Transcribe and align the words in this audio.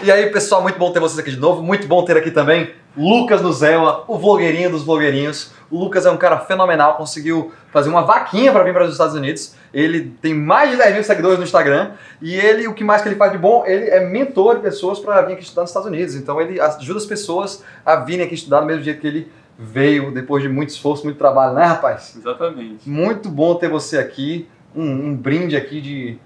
E 0.00 0.12
aí, 0.12 0.30
pessoal, 0.30 0.62
muito 0.62 0.78
bom 0.78 0.92
ter 0.92 1.00
vocês 1.00 1.18
aqui 1.18 1.32
de 1.32 1.40
novo. 1.40 1.60
Muito 1.60 1.88
bom 1.88 2.04
ter 2.04 2.16
aqui 2.16 2.30
também 2.30 2.70
Lucas 2.96 3.42
Nuzela, 3.42 4.04
o 4.06 4.16
vlogueirinho 4.16 4.70
dos 4.70 4.84
vlogueirinhos. 4.84 5.50
O 5.68 5.76
Lucas 5.76 6.06
é 6.06 6.10
um 6.10 6.16
cara 6.16 6.38
fenomenal, 6.38 6.94
conseguiu 6.94 7.52
fazer 7.72 7.90
uma 7.90 8.02
vaquinha 8.02 8.52
para 8.52 8.62
vir 8.62 8.72
para 8.72 8.84
os 8.84 8.92
Estados 8.92 9.16
Unidos. 9.16 9.56
Ele 9.74 10.12
tem 10.22 10.34
mais 10.34 10.70
de 10.70 10.76
10 10.76 10.94
mil 10.94 11.02
seguidores 11.02 11.38
no 11.38 11.44
Instagram 11.44 11.92
e 12.22 12.32
ele, 12.32 12.68
o 12.68 12.74
que 12.74 12.84
mais 12.84 13.02
que 13.02 13.08
ele 13.08 13.16
faz 13.16 13.32
de 13.32 13.38
bom, 13.38 13.64
ele 13.66 13.90
é 13.90 13.98
mentor 14.06 14.56
de 14.56 14.62
pessoas 14.62 15.00
para 15.00 15.20
vir 15.22 15.32
aqui 15.32 15.42
estudar 15.42 15.62
nos 15.62 15.70
Estados 15.70 15.88
Unidos. 15.88 16.14
Então 16.14 16.40
ele 16.40 16.60
ajuda 16.60 16.98
as 16.98 17.06
pessoas 17.06 17.64
a 17.84 17.96
virem 17.96 18.24
aqui 18.24 18.36
estudar 18.36 18.60
do 18.60 18.66
mesmo 18.66 18.84
jeito 18.84 19.00
que 19.00 19.06
ele 19.06 19.32
veio, 19.58 20.12
depois 20.12 20.44
de 20.44 20.48
muito 20.48 20.68
esforço, 20.68 21.02
muito 21.02 21.18
trabalho, 21.18 21.54
né, 21.54 21.64
rapaz? 21.64 22.14
Exatamente. 22.16 22.88
Muito 22.88 23.28
bom 23.28 23.56
ter 23.56 23.68
você 23.68 23.98
aqui. 23.98 24.48
Um, 24.76 25.08
um 25.08 25.16
brinde 25.16 25.56
aqui 25.56 25.80
de 25.80 26.18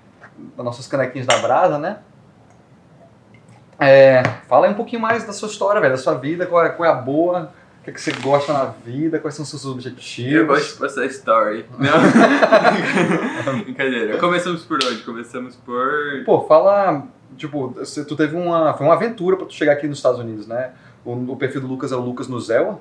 das 0.56 0.64
nossas 0.64 0.86
canequinhas 0.86 1.26
da 1.26 1.38
Brasa, 1.38 1.78
né? 1.78 1.98
É, 3.84 4.22
fala 4.48 4.66
aí 4.66 4.72
um 4.72 4.76
pouquinho 4.76 5.00
mais 5.02 5.24
da 5.24 5.32
sua 5.32 5.48
história, 5.48 5.80
velho, 5.80 5.92
da 5.94 5.98
sua 5.98 6.14
vida, 6.14 6.46
qual 6.46 6.64
é, 6.64 6.68
qual 6.70 6.88
é 6.88 6.92
a 6.92 6.94
boa, 6.94 7.52
o 7.80 7.84
que, 7.84 7.90
é 7.90 7.92
que 7.92 8.00
você 8.00 8.12
gosta 8.12 8.52
na 8.52 8.64
vida, 8.66 9.18
quais 9.18 9.34
são 9.34 9.42
os 9.42 9.48
seus 9.50 9.66
objetivos. 9.66 10.32
Eu 10.32 10.46
gosto 10.46 10.72
de 10.74 10.78
passar 10.78 11.04
story. 11.06 11.66
Não? 11.78 11.92
Brincadeira. 13.64 14.18
Começamos 14.18 14.64
por 14.64 14.78
onde? 14.84 15.02
Começamos 15.02 15.56
por. 15.56 15.88
Pô, 16.24 16.42
fala. 16.46 17.04
Tipo, 17.36 17.68
você- 17.70 18.04
tu 18.04 18.14
teve 18.16 18.36
uma. 18.36 18.74
Foi 18.74 18.86
uma 18.86 18.94
aventura 18.94 19.36
pra 19.36 19.46
tu 19.46 19.54
chegar 19.54 19.72
aqui 19.72 19.86
nos 19.88 19.98
Estados 19.98 20.20
Unidos, 20.20 20.46
né? 20.46 20.70
O, 21.04 21.12
o 21.32 21.36
perfil 21.36 21.60
do 21.62 21.66
Lucas 21.66 21.90
é 21.92 21.96
o 21.96 22.00
Lucas 22.00 22.28
Nuzel. 22.28 22.80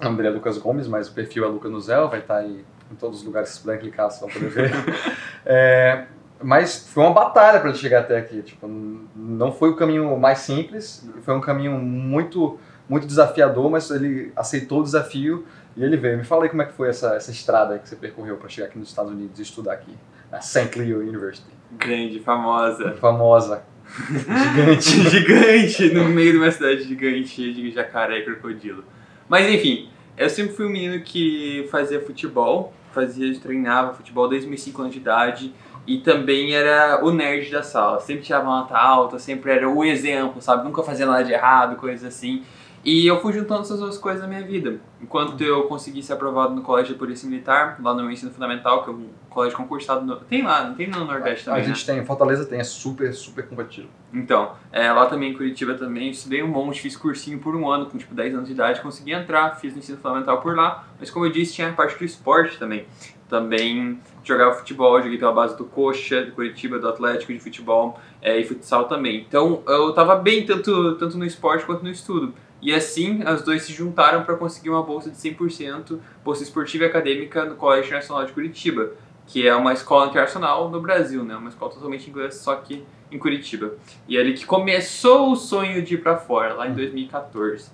O 0.00 0.04
nome 0.04 0.16
dele 0.16 0.28
é 0.28 0.30
Lucas 0.32 0.56
Gomes, 0.56 0.88
mas 0.88 1.08
o 1.08 1.12
perfil 1.12 1.44
é 1.44 1.48
Lucas 1.48 1.70
Nuzel, 1.70 2.08
vai 2.08 2.20
estar 2.20 2.36
aí 2.36 2.64
em 2.90 2.94
todos 2.94 3.18
os 3.20 3.24
lugares 3.26 3.50
que 3.50 3.56
você 3.56 3.60
puder 3.62 3.78
clicar, 3.78 4.08
vai 4.08 4.30
poder 4.30 4.48
ver. 4.48 4.72
É, 5.44 6.04
mas 6.42 6.88
foi 6.88 7.04
uma 7.04 7.12
batalha 7.12 7.60
pra 7.60 7.68
ele 7.68 7.78
chegar 7.78 8.00
até 8.00 8.16
aqui. 8.18 8.42
Tipo, 8.42 8.66
não 9.14 9.52
foi 9.52 9.70
o 9.70 9.76
caminho 9.76 10.18
mais 10.18 10.38
simples, 10.40 11.08
foi 11.22 11.34
um 11.34 11.40
caminho 11.40 11.78
muito, 11.78 12.58
muito 12.88 13.06
desafiador, 13.06 13.70
mas 13.70 13.90
ele 13.90 14.32
aceitou 14.34 14.80
o 14.80 14.82
desafio 14.82 15.46
e 15.76 15.84
ele 15.84 15.96
veio. 15.96 16.18
Me 16.18 16.24
fala 16.24 16.44
aí 16.44 16.48
como 16.48 16.62
é 16.62 16.64
que 16.64 16.72
foi 16.72 16.88
essa, 16.88 17.14
essa 17.14 17.30
estrada 17.30 17.78
que 17.78 17.88
você 17.88 17.96
percorreu 17.96 18.36
pra 18.36 18.48
chegar 18.48 18.68
aqui 18.68 18.78
nos 18.78 18.88
Estados 18.88 19.12
Unidos 19.12 19.38
e 19.38 19.42
estudar 19.42 19.74
aqui, 19.74 19.94
na 20.30 20.40
St. 20.40 20.78
Leo 20.78 21.00
University. 21.00 21.50
Grande, 21.72 22.20
famosa. 22.20 22.94
Famosa. 22.94 23.62
Gigante. 24.08 25.10
gigante, 25.10 25.94
no 25.94 26.04
meio 26.04 26.32
de 26.32 26.38
uma 26.38 26.50
cidade 26.50 26.84
gigante 26.84 27.28
cheia 27.28 27.52
de 27.52 27.70
jacaré 27.70 28.18
e 28.18 28.24
crocodilo. 28.24 28.84
Mas 29.28 29.48
enfim, 29.48 29.90
eu 30.16 30.30
sempre 30.30 30.54
fui 30.54 30.66
um 30.66 30.70
menino 30.70 31.02
que 31.02 31.68
fazia 31.70 32.00
futebol, 32.00 32.72
fazia, 32.92 33.32
treinava 33.40 33.94
futebol 33.94 34.28
desde 34.28 34.48
meus 34.48 34.62
5 34.62 34.80
anos 34.80 34.94
de 34.94 35.00
idade 35.00 35.54
e 35.86 35.98
também 35.98 36.54
era 36.54 37.04
o 37.04 37.10
nerd 37.12 37.50
da 37.50 37.62
sala. 37.62 38.00
Sempre 38.00 38.22
tirava 38.22 38.44
nota 38.44 38.76
alta, 38.76 39.18
sempre 39.18 39.50
era 39.50 39.68
o 39.68 39.84
exemplo, 39.84 40.40
sabe? 40.40 40.64
Nunca 40.64 40.82
fazia 40.82 41.06
nada 41.06 41.24
de 41.24 41.32
errado, 41.32 41.76
coisas 41.76 42.04
assim. 42.04 42.42
E 42.82 43.06
eu 43.06 43.20
fui 43.20 43.32
juntando 43.32 43.60
essas 43.60 43.78
duas 43.78 43.98
coisas 43.98 44.22
na 44.22 44.28
minha 44.28 44.42
vida. 44.42 44.80
Enquanto 45.02 45.38
eu 45.42 45.64
consegui 45.64 46.02
ser 46.02 46.14
aprovado 46.14 46.54
no 46.54 46.62
Colégio 46.62 46.94
de 46.94 46.98
Polícia 46.98 47.28
Militar, 47.28 47.78
lá 47.82 47.92
no 47.92 48.02
meu 48.02 48.10
ensino 48.10 48.30
fundamental, 48.30 48.82
que 48.82 48.88
é 48.88 48.92
um 48.92 49.08
colégio 49.28 49.56
concursado. 49.58 50.04
No... 50.04 50.16
Tem 50.16 50.42
lá, 50.42 50.64
não 50.64 50.74
tem 50.74 50.86
no 50.86 51.04
Nordeste 51.04 51.42
A 51.42 51.52
também, 51.52 51.68
né? 51.68 51.74
gente 51.74 51.84
tem, 51.84 52.04
Fortaleza 52.06 52.46
tem, 52.46 52.58
é 52.58 52.64
super, 52.64 53.12
super 53.12 53.46
competitivo. 53.46 53.88
Então, 54.14 54.52
é, 54.72 54.90
lá 54.90 55.04
também 55.06 55.32
em 55.32 55.34
Curitiba 55.34 55.74
também, 55.74 56.10
estudei 56.10 56.42
um 56.42 56.48
monte, 56.48 56.80
fiz 56.80 56.96
cursinho 56.96 57.38
por 57.38 57.54
um 57.54 57.68
ano, 57.68 57.84
com 57.84 57.98
tipo 57.98 58.14
10 58.14 58.34
anos 58.34 58.46
de 58.46 58.54
idade, 58.54 58.80
consegui 58.80 59.12
entrar, 59.12 59.56
fiz 59.56 59.74
o 59.74 59.78
ensino 59.78 59.98
fundamental 59.98 60.40
por 60.40 60.56
lá, 60.56 60.88
mas 60.98 61.10
como 61.10 61.26
eu 61.26 61.30
disse, 61.30 61.52
tinha 61.52 61.68
a 61.68 61.72
parte 61.72 61.98
do 61.98 62.04
esporte 62.04 62.58
também. 62.58 62.86
Também 63.28 64.00
jogava 64.22 64.54
futebol, 64.54 65.00
joguei 65.02 65.18
pela 65.18 65.32
base 65.32 65.56
do 65.56 65.64
Coxa, 65.64 66.24
de 66.24 66.30
Curitiba, 66.32 66.78
do 66.78 66.88
Atlético 66.88 67.32
de 67.32 67.40
futebol 67.40 67.98
é, 68.20 68.38
e 68.38 68.44
futsal 68.44 68.84
também. 68.84 69.24
Então 69.26 69.62
eu 69.66 69.92
tava 69.92 70.16
bem 70.16 70.44
tanto, 70.44 70.96
tanto 70.96 71.16
no 71.18 71.24
esporte 71.24 71.64
quanto 71.64 71.82
no 71.82 71.90
estudo. 71.90 72.34
E 72.62 72.74
assim, 72.74 73.22
as 73.24 73.42
dois 73.42 73.62
se 73.62 73.72
juntaram 73.72 74.22
para 74.22 74.36
conseguir 74.36 74.68
uma 74.68 74.82
bolsa 74.82 75.10
de 75.10 75.16
100%, 75.16 75.98
bolsa 76.22 76.42
esportiva 76.42 76.84
e 76.84 76.86
acadêmica 76.86 77.44
no 77.44 77.56
Colégio 77.56 77.92
Nacional 77.92 78.26
de 78.26 78.32
Curitiba, 78.32 78.90
que 79.26 79.48
é 79.48 79.54
uma 79.54 79.72
escola 79.72 80.08
internacional 80.08 80.68
no 80.68 80.80
Brasil, 80.80 81.24
né? 81.24 81.36
Uma 81.36 81.48
escola 81.48 81.72
totalmente 81.72 82.10
inglesa, 82.10 82.38
só 82.38 82.54
que 82.56 82.84
em 83.10 83.18
Curitiba. 83.18 83.74
E 84.06 84.18
é 84.18 84.20
ali 84.20 84.34
que 84.34 84.44
começou 84.44 85.32
o 85.32 85.36
sonho 85.36 85.82
de 85.82 85.94
ir 85.94 85.98
pra 85.98 86.18
fora, 86.18 86.52
lá 86.54 86.68
em 86.68 86.74
2014. 86.74 87.70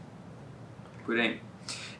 Por 1.05 1.19
aí. 1.19 1.41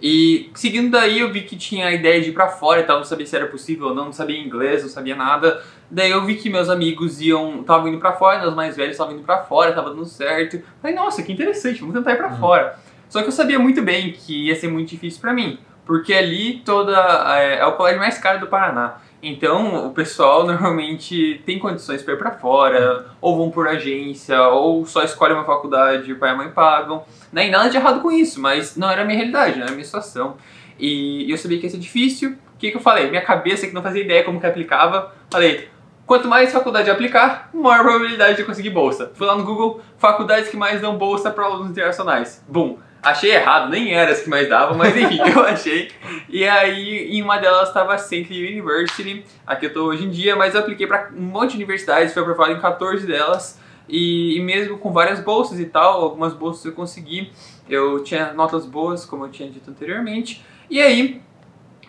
E 0.01 0.51
seguindo 0.55 0.91
daí 0.91 1.21
eu 1.21 1.33
vi 1.33 1.43
que 1.43 1.57
tinha 1.57 1.87
a 1.87 1.93
ideia 1.93 2.21
de 2.21 2.31
ir 2.31 2.33
pra 2.33 2.49
fora 2.49 2.81
e 2.81 2.85
tal, 2.85 2.99
não 2.99 3.05
sabia 3.05 3.27
se 3.27 3.35
era 3.35 3.47
possível 3.47 3.89
ou 3.89 3.95
não, 3.95 4.07
não 4.07 4.13
sabia 4.13 4.39
inglês, 4.39 4.83
não 4.83 4.91
sabia 4.91 5.17
nada. 5.17 5.63
Daí 5.91 6.11
eu 6.11 6.25
vi 6.25 6.35
que 6.35 6.51
meus 6.51 6.69
amigos 6.69 7.21
iam, 7.21 7.61
estavam 7.61 7.89
indo 7.89 7.99
pra 7.99 8.13
fora, 8.13 8.47
os 8.47 8.55
mais 8.55 8.77
velhos 8.77 8.93
estavam 8.93 9.15
indo 9.15 9.23
pra 9.23 9.45
fora, 9.45 9.73
tava 9.73 9.91
dando 9.91 10.05
certo. 10.05 10.61
Falei, 10.83 10.97
nossa, 10.97 11.23
que 11.23 11.33
interessante, 11.33 11.81
vamos 11.81 11.95
tentar 11.95 12.13
ir 12.13 12.17
pra 12.17 12.31
fora. 12.33 12.79
Só 13.09 13.23
que 13.23 13.29
eu 13.29 13.33
sabia 13.33 13.59
muito 13.59 13.83
bem 13.83 14.13
que 14.13 14.47
ia 14.47 14.57
ser 14.57 14.69
muito 14.69 14.91
difícil 14.91 15.21
pra 15.21 15.33
mim, 15.33 15.59
porque 15.85 16.13
ali 16.13 16.61
toda 16.65 16.93
é, 17.39 17.59
é 17.59 17.67
o 17.67 17.73
colégio 17.73 18.01
mais 18.01 18.19
caro 18.19 18.41
do 18.41 18.49
Paraná. 18.49 19.01
Então, 19.23 19.89
o 19.89 19.93
pessoal 19.93 20.45
normalmente 20.47 21.43
tem 21.45 21.59
condições 21.59 22.03
para 22.03 22.15
ir 22.15 22.19
para 22.19 22.33
fora, 22.33 23.07
ou 23.21 23.37
vão 23.37 23.51
por 23.51 23.67
agência, 23.69 24.41
ou 24.49 24.85
só 24.87 25.03
escolhe 25.03 25.35
uma 25.35 25.45
faculdade, 25.45 26.15
pai 26.15 26.33
e 26.33 26.37
mãe 26.37 26.51
pagam. 26.51 27.05
Né? 27.33 27.49
E 27.49 27.51
nada 27.51 27.69
de 27.69 27.77
errado 27.77 28.01
com 28.01 28.11
isso, 28.11 28.41
mas 28.41 28.77
não 28.77 28.91
era 28.91 29.03
a 29.03 29.05
minha 29.05 29.17
realidade, 29.17 29.57
não 29.57 29.63
era 29.63 29.73
a 29.73 29.75
minha 29.75 29.85
situação. 29.85 30.37
E 30.79 31.31
eu 31.31 31.39
sabia 31.39 31.59
que 31.59 31.65
ia 31.65 31.71
ser 31.71 31.79
difícil. 31.79 32.37
O 32.55 32.59
que, 32.59 32.71
que 32.71 32.77
eu 32.77 32.81
falei? 32.81 33.09
Minha 33.11 33.23
cabeça, 33.23 33.67
que 33.67 33.75
não 33.75 33.83
fazia 33.83 34.03
ideia 34.03 34.25
como 34.25 34.41
que 34.41 34.47
aplicava, 34.47 35.15
falei, 35.31 35.69
quanto 36.07 36.29
mais 36.29 36.53
faculdade 36.53 36.91
aplicar, 36.91 37.51
maior 37.53 37.83
probabilidade 37.83 38.37
de 38.37 38.45
conseguir 38.45 38.71
bolsa. 38.71 39.11
Fui 39.15 39.27
lá 39.27 39.37
no 39.37 39.45
Google, 39.45 39.81
faculdades 39.99 40.49
que 40.49 40.57
mais 40.57 40.81
dão 40.81 40.97
bolsa 40.97 41.31
para 41.31 41.45
alunos 41.45 41.71
internacionais. 41.71 42.43
Bum! 42.49 42.79
Achei 43.03 43.31
errado, 43.31 43.71
nem 43.71 43.95
era 43.95 44.11
as 44.11 44.21
que 44.21 44.29
mais 44.29 44.49
davam, 44.49 44.77
mas 44.77 44.97
enfim, 44.97 45.21
eu 45.35 45.43
achei. 45.43 45.91
E 46.29 46.47
aí, 46.47 47.11
em 47.11 47.23
uma 47.23 47.39
delas 47.39 47.69
estava. 47.69 47.95
Louis 47.95 48.31
University, 48.31 49.25
a 49.47 49.55
que 49.55 49.67
eu 49.67 49.73
tô 49.73 49.85
hoje 49.85 50.05
em 50.05 50.11
dia, 50.11 50.35
mas 50.35 50.55
eu 50.55 50.61
apliquei 50.61 50.87
para 50.87 51.11
um 51.17 51.23
monte 51.23 51.51
de 51.51 51.57
universidades, 51.57 52.13
fui 52.13 52.23
aprovado 52.23 52.53
em 52.53 52.61
14 52.61 53.07
delas. 53.07 53.61
E, 53.89 54.37
e 54.37 54.41
mesmo 54.41 54.79
com 54.79 54.93
várias 54.93 55.21
bolsas 55.21 55.61
e 55.61 55.67
tal, 55.67 56.03
algumas 56.03 56.35
bolsas 56.35 56.65
eu 56.65 56.73
consegui, 56.73 57.31
eu 57.69 58.03
tinha 58.03 58.33
notas 58.33 58.67
boas, 58.67 59.05
como 59.05 59.25
eu 59.25 59.31
tinha 59.31 59.49
dito 59.49 59.71
anteriormente. 59.71 60.45
E 60.69 60.81
aí, 60.81 61.23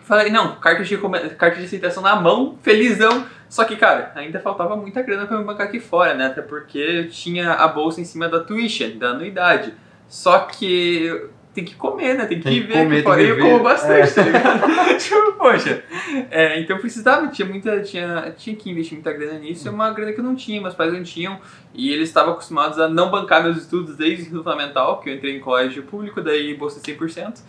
falei, 0.04 0.30
não, 0.30 0.56
carta 0.56 0.82
de, 0.82 0.96
carta 1.36 1.58
de 1.58 1.64
aceitação 1.64 2.02
na 2.02 2.16
mão, 2.16 2.56
felizão. 2.62 3.26
Só 3.48 3.64
que, 3.64 3.76
cara, 3.76 4.12
ainda 4.14 4.40
faltava 4.40 4.76
muita 4.76 5.02
grana 5.02 5.26
para 5.26 5.38
me 5.38 5.44
bancar 5.44 5.66
aqui 5.66 5.80
fora, 5.80 6.14
né? 6.14 6.26
Até 6.26 6.42
porque 6.42 6.78
eu 6.78 7.08
tinha 7.08 7.52
a 7.52 7.66
bolsa 7.66 8.00
em 8.00 8.04
cima 8.04 8.28
da 8.28 8.40
tuition, 8.40 8.98
da 8.98 9.10
anuidade. 9.10 9.74
Só 10.08 10.40
que 10.40 11.28
tem 11.54 11.64
que 11.64 11.74
comer, 11.74 12.14
né? 12.14 12.26
Tem 12.26 12.38
que 12.38 12.44
Tem 12.44 12.60
viver 12.60 12.72
comer, 12.72 12.94
aqui 12.96 13.02
fora. 13.02 13.22
E 13.22 13.28
eu 13.28 13.38
como 13.38 13.62
bastante, 13.62 14.00
É. 14.00 14.06
tá 14.06 14.22
ligado? 14.22 14.98
tipo, 14.98 15.32
poxa. 15.34 15.82
É, 16.30 16.60
então 16.60 16.76
eu 16.76 16.80
precisava, 16.80 17.26
tinha 17.28 17.46
muita. 17.48 17.80
Tinha, 17.82 18.32
tinha 18.36 18.54
que 18.54 18.70
investir 18.70 18.94
muita 18.94 19.12
grana 19.12 19.38
nisso. 19.38 19.66
É 19.66 19.70
uma 19.70 19.90
grana 19.90 20.12
que 20.12 20.20
eu 20.20 20.24
não 20.24 20.34
tinha, 20.36 20.60
meus 20.60 20.74
pais 20.74 20.92
não 20.92 21.02
tinham. 21.02 21.38
E 21.74 21.92
eles 21.92 22.08
estavam 22.08 22.32
acostumados 22.32 22.78
a 22.78 22.88
não 22.88 23.10
bancar 23.10 23.42
meus 23.42 23.58
estudos 23.58 23.96
desde 23.96 24.22
o 24.22 24.26
ensino 24.26 24.42
fundamental, 24.42 25.00
que 25.00 25.10
eu 25.10 25.14
entrei 25.14 25.36
em 25.36 25.40
colégio 25.40 25.82
público, 25.82 26.20
daí 26.20 26.54
bolsa 26.54 26.80
100%. 26.80 27.40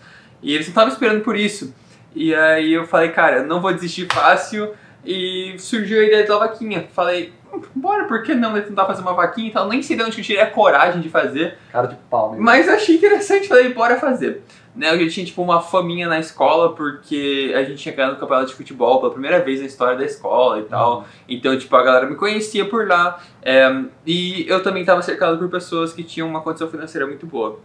E 0.41 0.53
eles 0.53 0.67
não 0.67 0.71
estavam 0.71 0.91
esperando 0.91 1.21
por 1.21 1.35
isso. 1.35 1.73
E 2.15 2.33
aí 2.33 2.73
eu 2.73 2.85
falei, 2.87 3.09
cara, 3.09 3.43
não 3.43 3.61
vou 3.61 3.71
desistir 3.73 4.07
fácil. 4.11 4.73
E 5.05 5.55
surgiu 5.57 6.01
a 6.01 6.03
ideia 6.03 6.27
da 6.27 6.37
vaquinha. 6.37 6.87
Falei, 6.93 7.33
"Hum, 7.53 7.61
bora, 7.75 8.03
por 8.05 8.21
que 8.23 8.35
não 8.35 8.53
tentar 8.61 8.85
fazer 8.85 9.01
uma 9.01 9.13
vaquinha 9.13 9.49
e 9.49 9.51
tal? 9.51 9.67
Nem 9.67 9.81
sei 9.81 9.95
de 9.95 10.03
onde 10.03 10.17
eu 10.17 10.23
tirei 10.23 10.41
a 10.41 10.49
coragem 10.49 11.01
de 11.01 11.09
fazer. 11.09 11.57
Cara 11.71 11.87
de 11.87 11.95
pau, 12.09 12.31
mesmo. 12.31 12.43
Mas 12.43 12.67
achei 12.67 12.95
interessante, 12.95 13.47
falei, 13.47 13.73
bora 13.73 13.97
fazer. 13.97 14.41
Né, 14.75 14.93
eu 14.93 14.99
já 14.99 15.09
tinha 15.09 15.25
tipo 15.25 15.41
uma 15.41 15.59
faminha 15.61 16.07
na 16.07 16.19
escola, 16.19 16.73
porque 16.73 17.51
a 17.55 17.63
gente 17.63 17.77
tinha 17.81 17.93
ganhado 17.93 18.15
o 18.15 18.19
campeonato 18.19 18.49
de 18.49 18.53
futebol 18.55 18.99
pela 18.99 19.11
primeira 19.11 19.39
vez 19.39 19.59
na 19.59 19.65
história 19.65 19.97
da 19.97 20.05
escola 20.05 20.59
e 20.59 20.63
tal. 20.63 21.05
Então, 21.27 21.57
tipo, 21.57 21.75
a 21.75 21.83
galera 21.83 22.05
me 22.05 22.15
conhecia 22.15 22.65
por 22.65 22.87
lá. 22.87 23.19
é, 23.41 23.67
e 24.05 24.45
eu 24.47 24.61
também 24.61 24.81
estava 24.81 25.01
cercado 25.01 25.37
por 25.37 25.49
pessoas 25.49 25.91
que 25.91 26.03
tinham 26.03 26.27
uma 26.29 26.41
condição 26.41 26.69
financeira 26.69 27.07
muito 27.07 27.25
boa. 27.25 27.59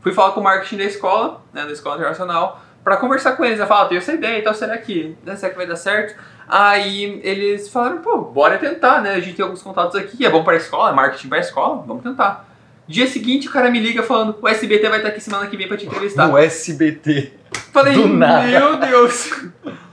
Fui 0.00 0.12
falar 0.12 0.32
com 0.32 0.40
o 0.40 0.44
marketing 0.44 0.76
da 0.76 0.84
escola, 0.84 1.42
né, 1.52 1.64
da 1.64 1.72
escola 1.72 1.96
internacional, 1.96 2.60
para 2.84 2.96
conversar 2.98 3.32
com 3.32 3.44
eles. 3.44 3.58
Eu 3.58 3.66
falei, 3.66 3.84
ah, 3.84 3.88
tenho 3.88 3.98
essa 3.98 4.12
ideia 4.12 4.38
e 4.38 4.42
tal, 4.42 4.54
será 4.54 4.76
que, 4.78 5.16
né, 5.24 5.34
será 5.36 5.50
que 5.50 5.56
vai 5.56 5.66
dar 5.66 5.76
certo? 5.76 6.14
Aí 6.50 7.20
eles 7.22 7.68
falaram, 7.68 7.98
pô, 7.98 8.18
bora 8.18 8.58
tentar, 8.58 9.00
né? 9.00 9.12
A 9.12 9.20
gente 9.20 9.36
tem 9.36 9.44
alguns 9.44 9.62
contatos 9.62 9.94
aqui, 9.94 10.26
é 10.26 10.30
bom 10.30 10.42
para 10.42 10.54
a 10.54 10.56
escola, 10.56 10.90
é 10.90 10.92
marketing 10.92 11.28
para 11.28 11.38
a 11.38 11.40
escola, 11.40 11.84
vamos 11.86 12.02
tentar. 12.02 12.48
Dia 12.88 13.06
seguinte, 13.06 13.46
o 13.46 13.52
cara 13.52 13.70
me 13.70 13.78
liga 13.78 14.02
falando, 14.02 14.36
o 14.42 14.48
SBT 14.48 14.88
vai 14.88 14.98
estar 14.98 15.10
aqui 15.10 15.20
semana 15.20 15.46
que 15.46 15.56
vem 15.56 15.68
pra 15.68 15.76
te 15.76 15.86
entrevistar. 15.86 16.26
No 16.26 16.36
SBT. 16.36 17.32
Falei, 17.72 17.94
Do 17.94 18.08
nada. 18.08 18.46
meu 18.48 18.76
Deus. 18.78 19.30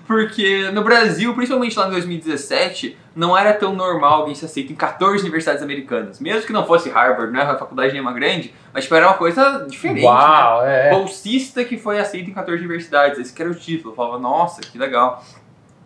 Porque 0.07 0.71
no 0.71 0.83
Brasil, 0.83 1.33
principalmente 1.35 1.77
lá 1.77 1.87
em 1.87 1.91
2017, 1.91 2.97
não 3.13 3.37
era 3.37 3.53
tão 3.53 3.75
normal 3.75 4.21
alguém 4.21 4.33
ser 4.33 4.45
aceito 4.45 4.71
em 4.71 4.75
14 4.75 5.21
universidades 5.21 5.61
americanas. 5.61 6.19
Mesmo 6.19 6.43
que 6.47 6.53
não 6.53 6.65
fosse 6.65 6.89
Harvard, 6.89 7.31
né? 7.33 7.41
A 7.43 7.57
faculdade 7.57 7.91
nenhuma 7.91 8.13
grande, 8.13 8.53
mas 8.73 8.85
tipo, 8.85 8.95
era 8.95 9.05
uma 9.07 9.15
coisa 9.17 9.65
diferente. 9.69 10.01
né? 10.01 10.07
Uau, 10.07 10.65
é. 10.65 10.89
Bolsista 10.91 11.63
que 11.65 11.77
foi 11.77 11.99
aceito 11.99 12.29
em 12.29 12.33
14 12.33 12.57
universidades. 12.61 13.19
Esse 13.19 13.33
que 13.33 13.41
era 13.41 13.51
o 13.51 13.55
título. 13.55 13.91
Eu 13.91 13.95
falava, 13.95 14.17
nossa, 14.17 14.61
que 14.61 14.77
legal. 14.77 15.21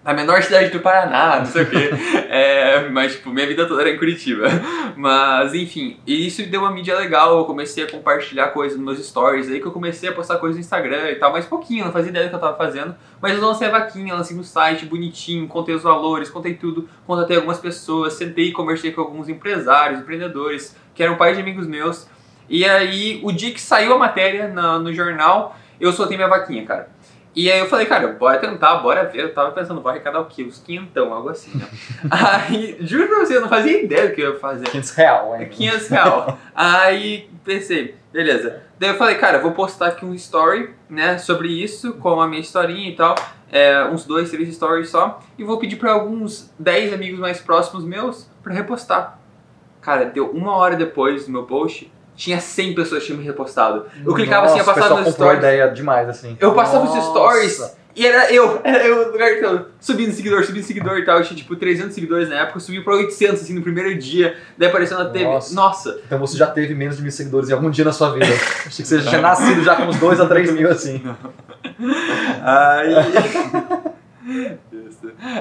Na 0.03 0.13
menor 0.13 0.41
cidade 0.41 0.69
do 0.69 0.79
Paraná, 0.79 1.39
não 1.39 1.45
sei 1.45 1.63
o 1.63 1.69
quê. 1.69 1.89
É, 2.33 2.87
mas, 2.87 3.11
tipo, 3.11 3.29
minha 3.29 3.45
vida 3.45 3.67
toda 3.67 3.81
era 3.81 3.89
em 3.89 3.97
Curitiba. 3.97 4.47
Mas, 4.95 5.53
enfim, 5.53 5.99
isso 6.07 6.41
deu 6.45 6.61
uma 6.61 6.71
mídia 6.71 6.97
legal. 6.97 7.37
Eu 7.37 7.43
comecei 7.43 7.83
a 7.83 7.91
compartilhar 7.91 8.47
coisas 8.47 8.77
nos 8.77 8.85
meus 8.85 9.05
stories. 9.05 9.49
Aí 9.49 9.59
que 9.59 9.65
eu 9.65 9.71
comecei 9.71 10.07
a 10.07 10.13
postar 10.13 10.37
coisas 10.37 10.55
no 10.55 10.61
Instagram 10.61 11.11
e 11.11 11.15
tal, 11.15 11.33
mas 11.33 11.45
pouquinho, 11.45 11.83
não 11.83 11.91
fazia 11.91 12.09
ideia 12.09 12.27
do 12.27 12.29
que 12.29 12.35
eu 12.35 12.39
tava 12.39 12.57
fazendo. 12.57 12.95
Mas 13.21 13.37
eu 13.37 13.45
lancei 13.45 13.67
a 13.67 13.71
vaquinha, 13.71 14.15
lancei 14.15 14.35
no 14.35 14.45
site, 14.45 14.85
bonitinho, 14.85 15.45
contei 15.45 15.75
os 15.75 15.83
valores, 15.83 16.29
contei 16.29 16.53
tudo, 16.53 16.87
contatei 17.05 17.35
algumas 17.35 17.59
pessoas, 17.59 18.13
sentei 18.13 18.45
e 18.45 18.51
conversei 18.53 18.93
com 18.93 19.01
alguns 19.01 19.27
empresários, 19.27 19.99
empreendedores, 19.99 20.73
que 20.95 21.03
eram 21.03 21.17
pais 21.17 21.35
de 21.35 21.41
amigos 21.41 21.67
meus. 21.67 22.07
E 22.47 22.63
aí, 22.63 23.19
o 23.23 23.31
dia 23.33 23.51
que 23.51 23.59
saiu 23.59 23.93
a 23.93 23.97
matéria 23.97 24.47
no, 24.47 24.79
no 24.79 24.93
jornal, 24.93 25.57
eu 25.81 25.91
soltei 25.91 26.15
minha 26.15 26.29
vaquinha, 26.29 26.65
cara. 26.65 26.89
E 27.33 27.49
aí 27.49 27.59
eu 27.59 27.67
falei, 27.67 27.85
cara, 27.85 28.09
bora 28.09 28.39
tentar, 28.39 28.75
bora 28.77 29.05
ver. 29.05 29.21
Eu 29.21 29.33
tava 29.33 29.51
pensando, 29.51 29.81
vou 29.81 29.89
arrecadar 29.89 30.19
o 30.19 30.25
quê? 30.25 30.43
Uns 30.43 30.59
quinhentão, 30.59 31.13
algo 31.13 31.29
assim, 31.29 31.57
né? 31.57 31.65
aí, 32.11 32.77
juro 32.81 33.07
pra 33.07 33.19
você, 33.19 33.37
eu 33.37 33.41
não 33.41 33.47
fazia 33.49 33.81
ideia 33.81 34.09
do 34.09 34.13
que 34.13 34.21
eu 34.21 34.33
ia 34.33 34.39
fazer. 34.39 34.65
500 34.65 34.91
real, 34.91 35.35
hein? 35.35 35.47
500 35.49 35.87
real. 35.87 36.37
aí 36.53 37.29
pensei, 37.43 37.95
beleza. 38.11 38.63
Daí 38.77 38.89
eu 38.89 38.97
falei, 38.97 39.15
cara, 39.15 39.39
vou 39.39 39.51
postar 39.51 39.87
aqui 39.87 40.05
um 40.05 40.13
story, 40.13 40.73
né, 40.89 41.17
sobre 41.17 41.47
isso, 41.47 41.93
com 41.93 42.19
a 42.19 42.27
minha 42.27 42.41
historinha 42.41 42.89
e 42.89 42.95
tal. 42.95 43.15
É, 43.49 43.83
uns 43.85 44.05
dois, 44.05 44.29
três 44.29 44.53
stories 44.53 44.89
só. 44.89 45.21
E 45.37 45.43
vou 45.43 45.57
pedir 45.57 45.77
pra 45.77 45.93
alguns 45.93 46.53
10 46.59 46.93
amigos 46.93 47.19
mais 47.19 47.39
próximos 47.39 47.85
meus 47.85 48.29
pra 48.43 48.53
repostar. 48.53 49.19
Cara, 49.81 50.05
deu 50.05 50.29
uma 50.31 50.55
hora 50.55 50.75
depois 50.75 51.25
do 51.25 51.31
meu 51.31 51.43
post, 51.43 51.91
tinha 52.15 52.39
100 52.39 52.75
pessoas 52.75 53.01
que 53.01 53.07
tinham 53.07 53.19
me 53.19 53.25
repostado. 53.25 53.85
Eu 54.05 54.13
clicava 54.13 54.45
assim, 54.45 54.59
eu 54.59 54.65
Nossa, 54.65 54.71
o 54.71 54.73
passava 54.73 54.95
pessoal 54.95 54.99
nos 54.99 55.09
comprou 55.09 55.29
a 55.29 55.35
stories. 55.35 55.53
ideia 55.55 55.71
demais, 55.73 56.09
assim. 56.09 56.37
Eu 56.39 56.53
passava 56.53 56.85
os 56.85 56.93
Nossa. 56.95 57.09
stories 57.09 57.81
e 57.95 58.05
era 58.07 58.31
eu, 58.33 58.61
era 58.63 58.85
eu 58.87 59.05
no 59.07 59.11
lugar 59.11 59.39
todo, 59.41 59.65
subindo 59.79 60.13
seguidor, 60.13 60.43
subindo 60.45 60.63
seguidor 60.63 60.97
e 60.97 61.05
tal. 61.05 61.17
Eu 61.17 61.23
tinha 61.23 61.37
tipo 61.37 61.55
300 61.55 61.93
seguidores 61.93 62.29
na 62.29 62.35
época, 62.41 62.57
eu 62.57 62.61
subi 62.61 62.81
pra 62.83 62.95
800 62.95 63.41
assim 63.41 63.53
no 63.53 63.61
primeiro 63.61 63.93
dia, 63.97 64.37
daí 64.57 64.69
apareceu 64.69 64.97
na 64.97 65.05
TV. 65.05 65.25
Nossa. 65.25 65.55
Nossa, 65.55 66.01
Então 66.05 66.19
você 66.19 66.37
já 66.37 66.47
teve 66.47 66.73
menos 66.75 66.97
de 66.97 67.01
mil 67.03 67.11
seguidores 67.11 67.49
em 67.49 67.53
algum 67.53 67.69
dia 67.69 67.83
na 67.85 67.91
sua 67.91 68.11
vida. 68.11 68.25
Achei 68.65 68.83
que 68.83 68.87
você 68.87 68.99
já 68.99 69.09
tinha 69.09 69.21
nascido 69.21 69.63
já 69.63 69.75
com 69.75 69.83
uns 69.83 69.97
2 69.97 70.19
a 70.21 70.25
3 70.27 70.51
mil, 70.53 70.69
assim. 70.69 71.01
Aí. 72.43 72.95